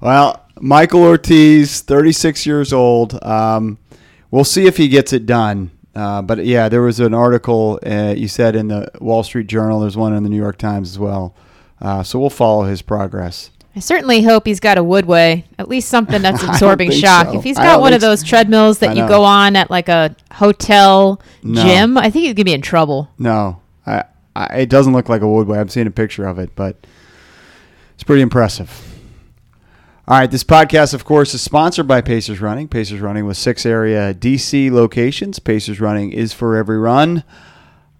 [0.00, 3.22] Well, Michael Ortiz, 36 years old.
[3.24, 3.78] Um,
[4.30, 5.70] we'll see if he gets it done.
[5.94, 9.80] Uh, but yeah, there was an article uh, you said in the Wall Street Journal.
[9.80, 11.34] There's one in the New York Times as well.
[11.84, 13.50] Uh, so we'll follow his progress.
[13.76, 17.26] I certainly hope he's got a woodway, at least something that's absorbing shock.
[17.26, 17.38] so.
[17.38, 18.08] If he's got one of so.
[18.08, 21.62] those treadmills that you go on at like a hotel No.
[21.62, 23.10] gym, I think he's gonna be in trouble.
[23.18, 24.04] No, I,
[24.34, 25.58] I, it doesn't look like a woodway.
[25.58, 26.86] I've seen a picture of it, but
[27.94, 28.90] it's pretty impressive.
[30.06, 32.68] All right, this podcast, of course, is sponsored by Pacers Running.
[32.68, 35.38] Pacers Running with six area DC locations.
[35.38, 37.24] Pacers Running is for every run.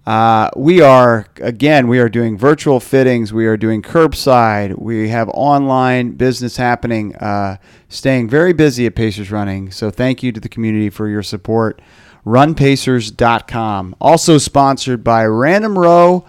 [0.07, 3.32] Uh, we are again, we are doing virtual fittings.
[3.32, 4.78] We are doing curbside.
[4.78, 7.16] We have online business happening.
[7.16, 7.57] Uh,
[7.88, 9.70] staying very busy at Pacers Running.
[9.70, 11.80] So thank you to the community for your support.
[12.26, 13.96] RunPacers.com.
[14.00, 16.26] Also sponsored by Random Row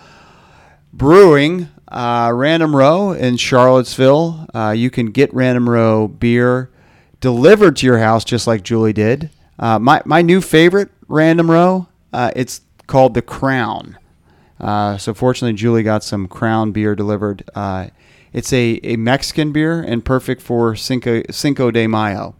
[0.93, 4.47] Brewing uh, Random Row in Charlottesville.
[4.53, 6.69] Uh, you can get Random Row beer
[7.21, 9.29] delivered to your house, just like Julie did.
[9.57, 11.87] Uh, my my new favorite Random Row.
[12.11, 13.97] Uh, it's called the Crown.
[14.59, 17.43] Uh, so fortunately, Julie got some Crown beer delivered.
[17.53, 17.87] Uh,
[18.33, 22.35] it's a, a Mexican beer and perfect for Cinco, Cinco de Mayo.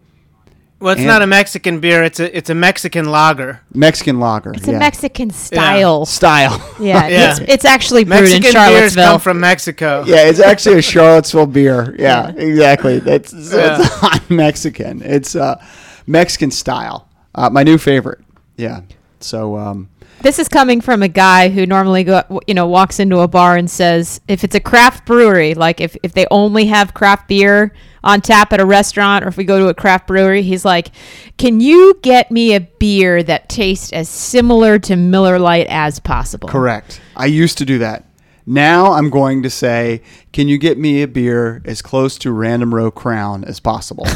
[0.79, 2.03] Well, it's And- not a Mexican beer.
[2.03, 3.61] It's a it's a Mexican lager.
[3.73, 4.53] Mexican lager.
[4.53, 4.75] It's yeah.
[4.75, 6.05] a Mexican style.
[6.05, 6.61] style.
[6.81, 7.31] Yeah, Yeah.
[7.31, 9.11] It's, it's actually brewed Mexican in beers Charlottesville.
[9.11, 10.03] come from Mexico.
[10.05, 11.95] yeah, it's actually a Charlottesville beer.
[11.97, 12.99] Yeah, exactly.
[12.99, 13.77] That's so Yeah.
[13.81, 15.01] it's not Mexican.
[15.01, 15.63] It's uh,
[16.07, 17.07] Mexican style.
[17.33, 18.19] Uh, my new favorite.
[18.57, 18.81] Yeah.
[19.21, 19.89] So um,
[20.21, 23.57] This is coming from a guy who normally go, you know, walks into a bar
[23.57, 27.73] and says, if it's a craft brewery, like if, if they only have craft beer
[28.03, 30.89] on tap at a restaurant or if we go to a craft brewery, he's like,
[31.37, 36.49] can you get me a beer that tastes as similar to Miller Lite as possible?
[36.49, 37.01] correct.
[37.15, 38.05] I used to do that.
[38.47, 40.01] Now I'm going to say,
[40.31, 44.07] can you get me a beer as close to Random Row Crown as possible?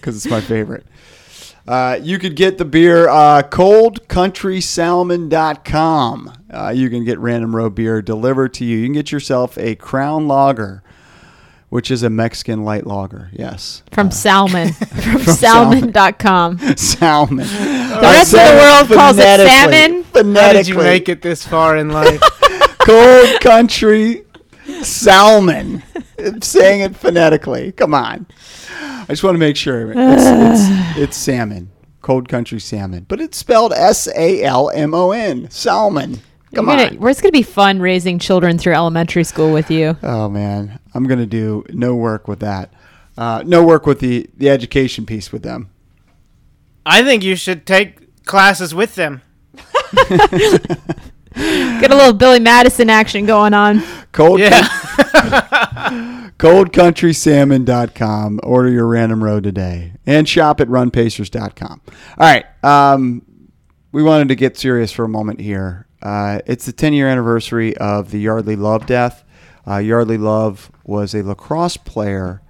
[0.00, 0.86] Because it's my favorite.
[1.70, 6.32] Uh, you could get the beer uh, coldcountrysalmon.com.
[6.52, 8.78] Uh, you can get Random Row beer delivered to you.
[8.78, 10.82] You can get yourself a Crown Lager,
[11.68, 13.30] which is a Mexican light lager.
[13.32, 13.84] Yes.
[13.92, 14.72] From Salmon.
[14.72, 15.92] From, Salmon.
[15.92, 16.58] salmon.com.
[16.76, 17.36] salmon.
[17.36, 20.02] The rest of the world calls it salmon.
[20.34, 22.20] How did you make it this far in life?
[22.80, 24.24] Cold country
[24.82, 25.82] salmon.
[26.42, 27.72] Saying it phonetically.
[27.72, 28.26] Come on.
[28.80, 31.70] I just want to make sure it's, it's, it's salmon.
[32.02, 33.04] Cold country salmon.
[33.08, 35.48] But it's spelled S A L M O N.
[35.50, 36.20] Salmon.
[36.54, 36.96] Come We're gonna- on.
[36.98, 39.96] Where's going to be fun raising children through elementary school with you?
[40.02, 40.78] Oh, man.
[40.94, 42.72] I'm going to do no work with that.
[43.16, 45.70] Uh, no work with the, the education piece with them.
[46.86, 49.20] I think you should take classes with them.
[51.34, 53.82] Get a little Billy Madison action going on.
[54.12, 54.68] Cold Yeah.
[56.38, 58.40] coldcountrysalmon.com.
[58.42, 61.80] Order your random row today and shop at runpacers.com.
[62.18, 62.44] All right.
[62.64, 63.22] Um,
[63.92, 65.86] we wanted to get serious for a moment here.
[66.02, 69.24] Uh, it's the 10 year anniversary of the Yeardley Love death.
[69.66, 72.40] Uh, Yeardley Love was a lacrosse player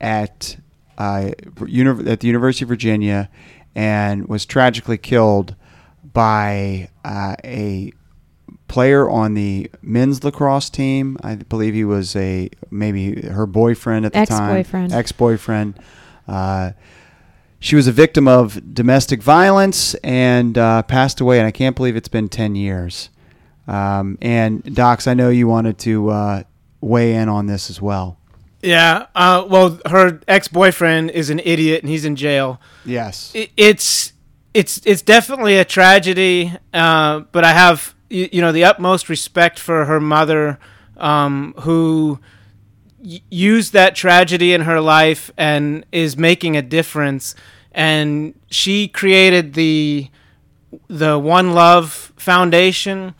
[0.00, 0.56] at,
[0.98, 1.30] uh,
[1.66, 3.30] uni- at the University of Virginia
[3.74, 5.54] and was tragically killed
[6.12, 7.92] by uh, a
[8.68, 11.16] player on the men's lacrosse team.
[11.22, 14.56] I believe he was a maybe her boyfriend at the time.
[14.56, 14.92] Ex-boyfriend.
[14.92, 15.78] Ex-boyfriend.
[16.26, 16.72] Uh,
[17.60, 21.96] she was a victim of domestic violence and uh, passed away, and I can't believe
[21.96, 23.10] it's been ten years.
[23.66, 26.42] Um, and Docs, I know you wanted to uh,
[26.80, 28.16] weigh in on this as well.
[28.62, 29.06] Yeah.
[29.14, 32.60] Uh, well, her ex-boyfriend is an idiot and he's in jail.
[32.84, 33.32] Yes.
[33.34, 34.12] I- It's
[34.54, 39.58] it's it's definitely a tragedy, uh, but I have you, you know the utmost respect
[39.58, 40.58] for her mother,
[40.96, 42.18] um, who
[42.98, 47.34] y- used that tragedy in her life and is making a difference.
[47.72, 50.08] And she created the
[50.88, 53.14] the One Love Foundation,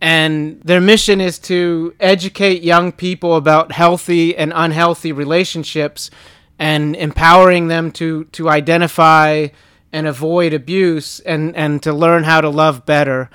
[0.00, 6.10] and their mission is to educate young people about healthy and unhealthy relationships
[6.58, 9.48] and empowering them to, to identify
[9.92, 13.30] and avoid abuse and, and to learn how to love better.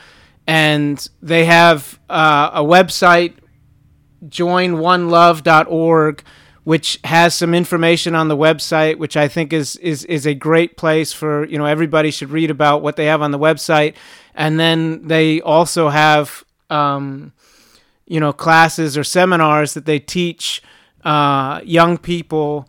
[0.49, 3.35] And they have uh, a website,
[4.25, 6.23] joinonelove.org,
[6.63, 10.75] which has some information on the website, which I think is, is, is a great
[10.75, 13.93] place for, you know, everybody should read about what they have on the website.
[14.33, 17.31] And then they also have, um,
[18.07, 20.63] you know, classes or seminars that they teach
[21.05, 22.67] uh, young people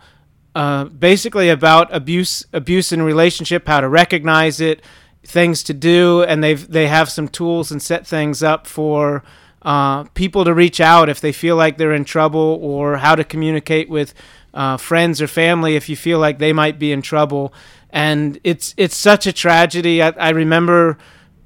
[0.54, 4.82] uh, basically about abuse, abuse in relationship, how to recognize it,
[5.30, 9.22] things to do, and they've they have some tools and set things up for
[9.62, 13.24] uh, people to reach out if they feel like they're in trouble, or how to
[13.24, 14.14] communicate with
[14.52, 17.52] uh, friends or family if you feel like they might be in trouble.
[17.90, 20.02] And it's it's such a tragedy.
[20.02, 20.98] I, I remember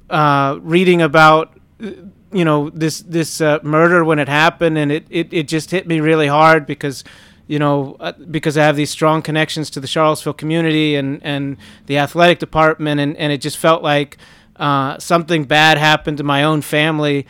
[0.09, 5.33] uh, reading about you know this this uh, murder when it happened, and it, it,
[5.33, 7.03] it just hit me really hard because
[7.47, 11.57] you know uh, because I have these strong connections to the Charlottesville community and and
[11.85, 14.17] the athletic department, and and it just felt like
[14.55, 17.27] uh, something bad happened to my own family,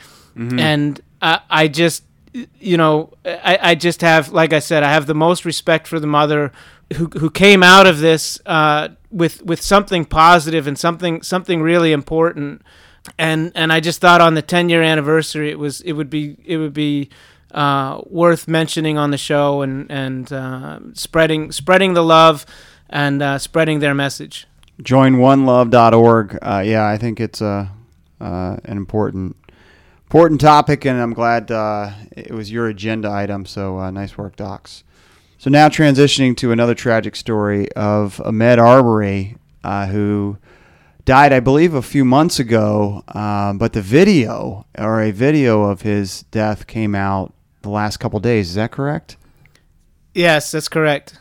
[0.59, 2.03] and I, I just
[2.59, 5.99] you know I, I just have like I said I have the most respect for
[5.99, 6.51] the mother
[6.93, 11.91] who who came out of this uh, with with something positive and something something really
[11.91, 12.61] important.
[13.18, 16.38] And and I just thought on the 10 year anniversary it was it would be
[16.43, 17.09] it would be
[17.56, 22.45] uh, worth mentioning on the show and and uh, spreading spreading the love
[22.89, 24.45] and uh, spreading their message.
[24.82, 26.38] joinonelove.org.
[26.41, 27.72] Uh, yeah, I think it's a
[28.20, 29.38] uh, an important
[30.03, 33.45] important topic, and I'm glad uh, it was your agenda item.
[33.45, 34.84] So uh, nice work, Docs.
[35.38, 40.38] So now transitioning to another tragic story of Ahmaud Arbery, uh, who
[41.03, 43.03] died, I believe, a few months ago.
[43.10, 47.34] Um, but the video or a video of his death came out
[47.66, 48.49] the last couple days.
[48.49, 49.18] Is that correct?
[50.13, 51.20] Yes, that's correct.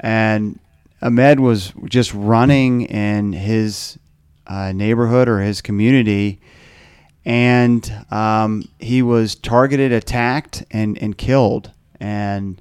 [0.00, 0.58] And
[1.00, 3.98] Ahmaud was just running in his
[4.46, 6.40] uh, neighborhood or his community,
[7.24, 11.70] and um, he was targeted, attacked, and, and killed.
[12.00, 12.60] And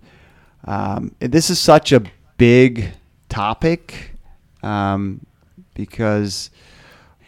[0.66, 2.04] um, this is such a
[2.38, 2.92] big
[3.30, 4.12] topic
[4.64, 5.26] um,
[5.74, 6.50] because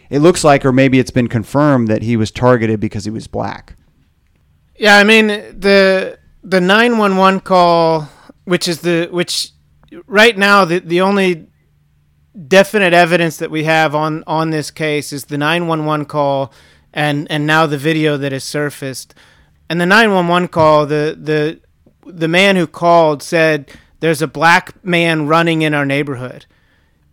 [0.09, 3.27] it looks like, or maybe it's been confirmed, that he was targeted because he was
[3.27, 3.75] black.
[4.77, 8.09] Yeah, I mean the the nine one one call,
[8.45, 9.51] which is the which
[10.05, 11.47] right now the the only
[12.47, 16.53] definite evidence that we have on on this case is the 911 call
[16.93, 19.15] and and now the video that has surfaced.
[19.69, 21.59] And the 911 call the the
[22.05, 26.45] the man who called said there's a black man running in our neighborhood.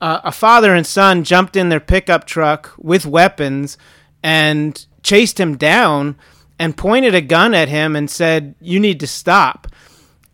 [0.03, 3.79] Uh, a father and son jumped in their pickup truck with weapons
[4.23, 6.17] and chased him down
[6.59, 9.67] and pointed a gun at him and said you need to stop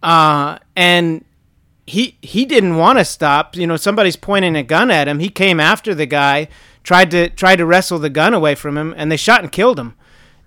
[0.02, 1.24] uh, and
[1.86, 3.56] he he didn't want to stop.
[3.56, 5.18] You know, somebody's pointing a gun at him.
[5.18, 6.48] He came after the guy,
[6.82, 9.78] tried to tried to wrestle the gun away from him, and they shot and killed
[9.78, 9.94] him.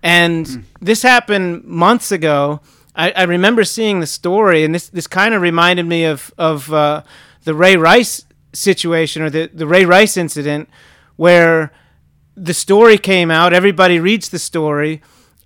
[0.02, 0.64] And mm.
[0.82, 2.62] this happened months ago.
[2.96, 6.72] I, I, remember seeing the story, and this this kind of reminded me of of
[6.72, 7.04] uh,
[7.44, 10.70] the Ray Rice situation or the the Ray Rice incident,
[11.16, 11.72] where
[12.36, 13.54] the story came out.
[13.54, 15.02] Everybody reads the story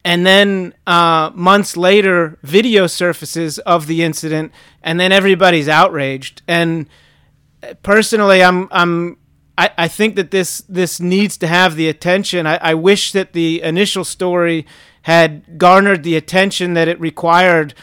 [0.07, 6.43] and then uh, months later, video surfaces of the incident, and then everybody's outraged.
[6.47, 6.87] And
[7.83, 9.17] personally, I'm I'm
[9.57, 12.47] I, I think that this this needs to have the attention.
[12.47, 14.65] I, I wish that the initial story
[15.01, 17.73] had garnered the attention that it required.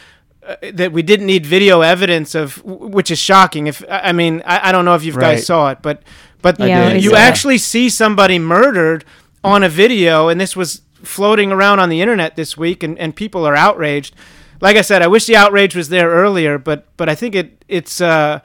[0.43, 3.67] Uh, that we didn't need video evidence of, which is shocking.
[3.67, 5.35] If I mean, I, I don't know if you right.
[5.35, 6.01] guys saw it, but
[6.41, 9.05] but yeah, you actually see somebody murdered
[9.43, 13.15] on a video, and this was floating around on the internet this week, and, and
[13.15, 14.15] people are outraged.
[14.61, 17.63] Like I said, I wish the outrage was there earlier, but but I think it
[17.67, 18.39] it's uh,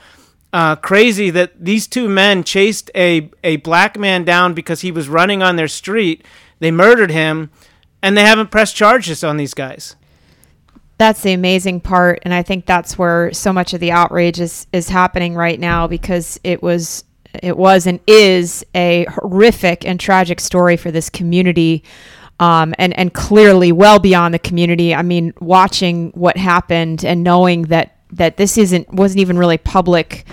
[0.53, 5.09] uh, crazy that these two men chased a a black man down because he was
[5.09, 6.25] running on their street.
[6.59, 7.51] They murdered him,
[8.03, 9.97] and they haven't pressed charges on these guys.
[10.99, 14.67] That's the amazing part, and I think that's where so much of the outrage is
[14.73, 17.05] is happening right now because it was
[17.43, 21.85] it was and is a horrific and tragic story for this community
[22.41, 24.95] um, and and clearly well beyond the community.
[24.95, 30.25] I mean, watching what happened and knowing that that this isn't wasn't even really public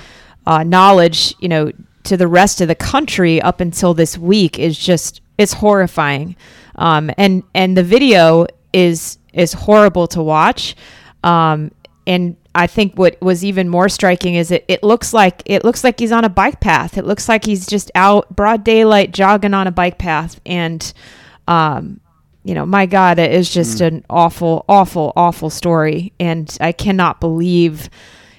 [0.47, 1.71] uh, knowledge, you know,
[2.05, 6.35] to the rest of the country up until this week is just it's horrifying.
[6.75, 10.75] Um, and and the video is is horrible to watch.
[11.23, 11.71] Um,
[12.07, 15.83] and I think what was even more striking is it, it looks like it looks
[15.83, 16.97] like he's on a bike path.
[16.97, 20.93] It looks like he's just out broad daylight jogging on a bike path and
[21.47, 21.99] um,
[22.43, 23.87] you know, my God, it is just mm.
[23.87, 27.89] an awful, awful, awful story, and I cannot believe,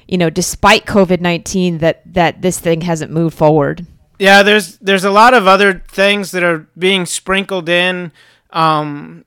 [0.06, 3.86] you know, despite COVID nineteen, that that this thing hasn't moved forward.
[4.18, 8.12] Yeah, there's there's a lot of other things that are being sprinkled in.
[8.50, 9.24] Um,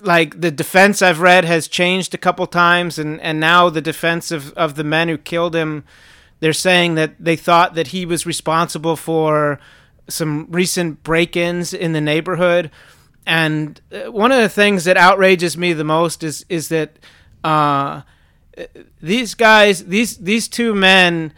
[0.00, 4.30] like the defense I've read has changed a couple times, and and now the defense
[4.30, 5.82] of of the men who killed him,
[6.38, 9.58] they're saying that they thought that he was responsible for
[10.08, 12.70] some recent break-ins in the neighborhood.
[13.26, 16.98] And uh, one of the things that outrages me the most is is that
[17.44, 18.02] uh,
[19.02, 21.32] these guys, these these two men,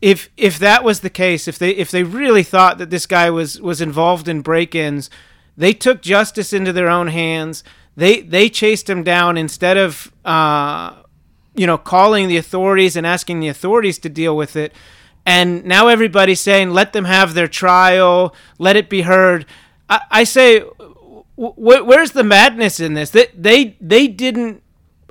[0.00, 3.28] if if that was the case, if they if they really thought that this guy
[3.28, 5.10] was was involved in break-ins,
[5.56, 7.64] they took justice into their own hands.
[7.96, 10.94] They they chased him down instead of uh,
[11.56, 14.72] you know calling the authorities and asking the authorities to deal with it
[15.26, 19.46] and now everybody's saying let them have their trial, let it be heard.
[19.88, 20.60] I, I say,
[21.36, 23.10] where's the madness in this?
[23.10, 24.62] They they they didn't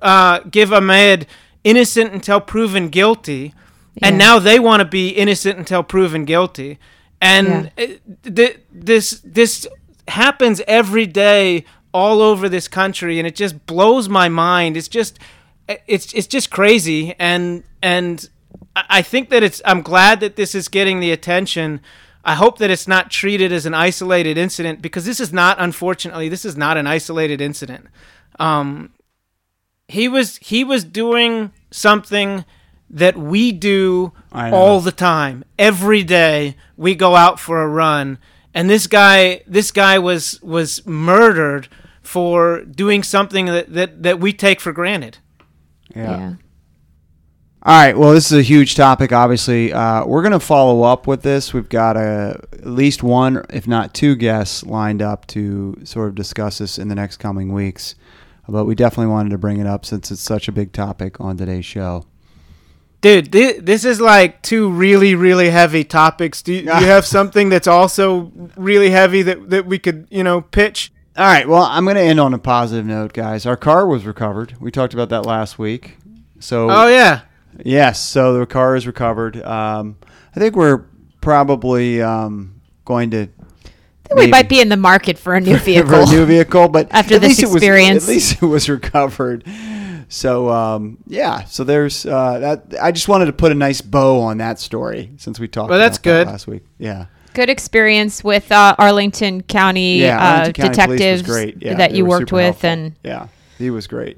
[0.01, 1.25] uh, give Ahmaud
[1.63, 3.53] innocent until proven guilty,
[3.95, 4.07] yeah.
[4.07, 6.79] and now they want to be innocent until proven guilty.
[7.21, 7.95] And yeah.
[8.23, 9.67] th- this this
[10.07, 14.77] happens every day all over this country, and it just blows my mind.
[14.77, 15.19] It's just
[15.67, 18.29] it's it's just crazy, and and
[18.75, 19.61] I think that it's.
[19.65, 21.81] I'm glad that this is getting the attention.
[22.23, 26.27] I hope that it's not treated as an isolated incident because this is not, unfortunately,
[26.29, 27.87] this is not an isolated incident.
[28.39, 28.91] Um,
[29.87, 32.45] he was he was doing something
[32.89, 34.11] that we do
[34.53, 35.43] all the time.
[35.57, 38.17] Every day we go out for a run,
[38.53, 41.67] and this guy this guy was was murdered
[42.01, 45.19] for doing something that, that, that we take for granted.
[45.95, 46.33] Yeah.
[47.61, 47.97] All right.
[47.97, 49.11] Well, this is a huge topic.
[49.11, 51.53] Obviously, uh, we're going to follow up with this.
[51.53, 56.15] We've got a, at least one, if not two, guests lined up to sort of
[56.15, 57.95] discuss this in the next coming weeks.
[58.47, 61.35] But we definitely wanted to bring it up since it's such a big topic on
[61.37, 62.05] today's show.
[63.01, 66.41] Dude, thi- this is like two really, really heavy topics.
[66.41, 70.23] Do you, do you have something that's also really heavy that, that we could, you
[70.23, 70.91] know, pitch?
[71.17, 71.47] All right.
[71.47, 73.45] Well, I'm going to end on a positive note, guys.
[73.45, 74.55] Our car was recovered.
[74.61, 75.97] We talked about that last week.
[76.39, 77.21] So, Oh, yeah.
[77.63, 77.99] Yes.
[77.99, 79.41] So the car is recovered.
[79.43, 79.97] Um,
[80.35, 80.85] I think we're
[81.21, 83.27] probably um, going to.
[84.11, 85.89] I we maybe- might be in the market for a new vehicle.
[85.91, 88.03] for a new vehicle, but After at this least it was- experience.
[88.03, 89.43] at least it was recovered.
[90.11, 92.81] So um, yeah, so there's uh, that.
[92.81, 95.69] I just wanted to put a nice bow on that story since we talked.
[95.69, 96.27] Well, that's about that good.
[96.31, 96.63] last week.
[96.79, 100.17] Yeah, Good experience with uh, Arlington County, yeah.
[100.17, 101.61] uh, Arlington County Police was detectives great.
[101.61, 102.69] Yeah, that they you were worked super with, helpful.
[102.69, 103.27] and yeah,
[103.59, 104.17] he was great.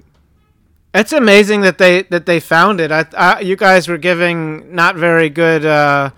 [0.93, 2.91] It's amazing that they that they found it.
[2.91, 6.11] I, I you guys were giving not very good uh,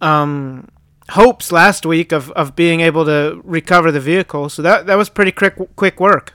[0.00, 0.68] um,
[1.10, 4.48] hopes last week of, of being able to recover the vehicle.
[4.48, 6.34] So that that was pretty quick quick work.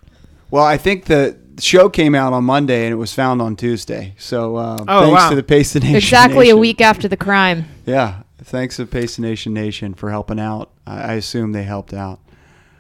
[0.52, 4.14] Well, I think the show came out on Monday and it was found on Tuesday.
[4.18, 5.30] So uh, Oh, thanks wow.
[5.30, 5.96] to the Pace Nation.
[5.96, 7.66] exactly a week after the crime.
[7.88, 10.70] Yeah, thanks to Pace Nation Nation for helping out.
[10.86, 12.20] I, I assume they helped out.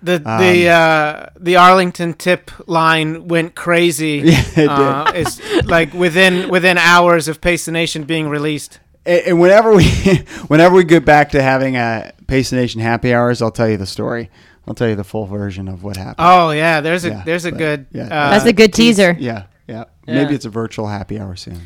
[0.03, 4.17] The the uh, the Arlington tip line went crazy.
[4.25, 4.69] Yeah, it did.
[4.69, 8.79] Uh, it's like within within hours of Pace the Nation being released.
[9.05, 9.85] And, and whenever we
[10.47, 13.77] whenever we get back to having a Pace the Nation happy hours, I'll tell you
[13.77, 14.29] the story.
[14.67, 16.15] I'll tell you the full version of what happened.
[16.19, 17.85] Oh yeah, there's a Yeah, there's a but- good.
[17.91, 18.03] yeah.
[18.05, 19.15] uh, That's a good teaser.
[19.19, 20.15] yeah, yeah, Yeah.
[20.23, 21.59] Maybe it's a virtual happy hour soon.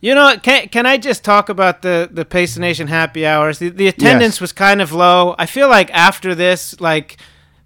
[0.00, 3.58] You know, can can I just talk about the the Pace the Nation happy hours?
[3.58, 4.40] The, the attendance Yes.
[4.40, 5.34] was kind of low.
[5.38, 7.16] I feel like after this, like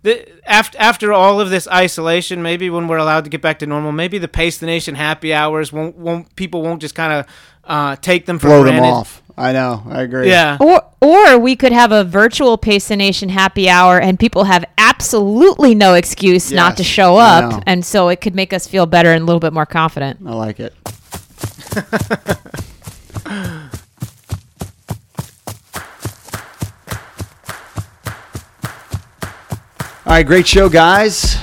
[0.07, 3.67] the after after all of this isolation, maybe when we're allowed to get back to
[3.67, 7.27] normal, maybe the Pace the Nation happy hours won't won't people won't just kind of
[7.65, 9.21] uh, take them for Blow them off.
[9.37, 9.83] I know.
[9.87, 10.31] I agree.
[10.31, 10.57] Yeah.
[10.59, 14.65] Or, or we could have a virtual Pace the Nation happy hour, and people have
[14.79, 19.13] absolutely no excuse not to show up, and so it could make us feel better
[19.13, 20.21] and a little bit more confident.
[20.25, 20.73] I like it.
[30.07, 31.37] All right, great show, guys.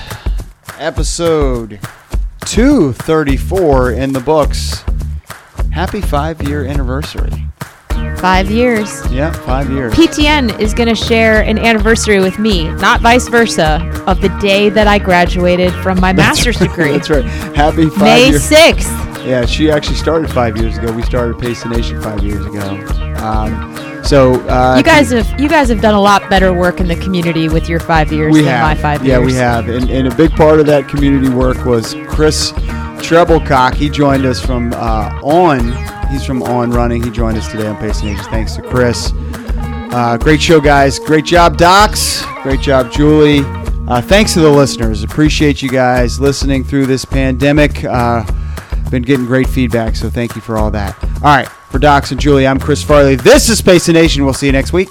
[0.78, 1.78] Episode
[2.46, 4.82] 234 in the books.
[5.70, 7.44] Happy five year anniversary.
[8.16, 9.06] Five years.
[9.10, 9.92] Yeah, five years.
[9.94, 14.68] PTN is going to share an anniversary with me, not vice versa, of the day
[14.70, 16.92] that I graduated from my master's degree.
[16.92, 17.24] That's right.
[17.24, 18.48] Happy five May years.
[18.50, 19.24] 6th.
[19.26, 20.92] Yeah, she actually started five years ago.
[20.92, 22.60] We started Pace the Nation five years ago.
[23.16, 26.88] Um, so uh, You guys have you guys have done a lot better work in
[26.88, 29.26] the community with your five years we than have, my five yeah, years.
[29.26, 32.52] we have, and, and a big part of that community work was Chris
[33.00, 33.74] Treblecock.
[33.74, 35.93] He joined us from uh, On.
[36.08, 37.02] He's from On Running.
[37.02, 38.24] He joined us today on Pace the Nation.
[38.26, 39.12] Thanks to Chris.
[39.16, 40.98] Uh, great show, guys.
[40.98, 42.24] Great job, Docs.
[42.42, 43.40] Great job, Julie.
[43.86, 45.02] Uh, thanks to the listeners.
[45.02, 47.84] Appreciate you guys listening through this pandemic.
[47.84, 48.24] Uh,
[48.90, 50.96] been getting great feedback, so thank you for all that.
[51.16, 53.16] All right, for Docs and Julie, I'm Chris Farley.
[53.16, 54.24] This is Space Nation.
[54.24, 54.90] We'll see you next week.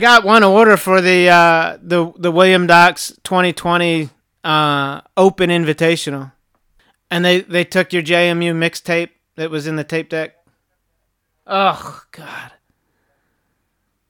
[0.00, 4.10] Got one order for the uh, the the William Docs 2020
[4.42, 6.32] uh, Open Invitational,
[7.10, 10.34] and they they took your JMU mixtape that was in the tape deck.
[11.46, 12.52] Oh God.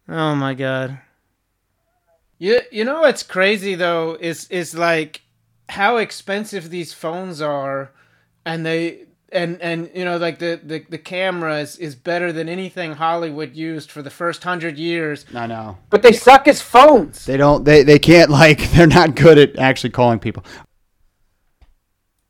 [0.09, 0.99] Oh my God.
[2.39, 5.23] You you know what's crazy though is is like
[5.69, 7.93] how expensive these phones are,
[8.45, 12.49] and they and and you know like the the, the camera is, is better than
[12.49, 15.25] anything Hollywood used for the first hundred years.
[15.35, 15.79] I know.
[15.91, 17.27] But they suck as phones.
[17.27, 17.65] They don't.
[17.65, 18.71] They, they can't like.
[18.73, 20.45] They're not good at actually calling people.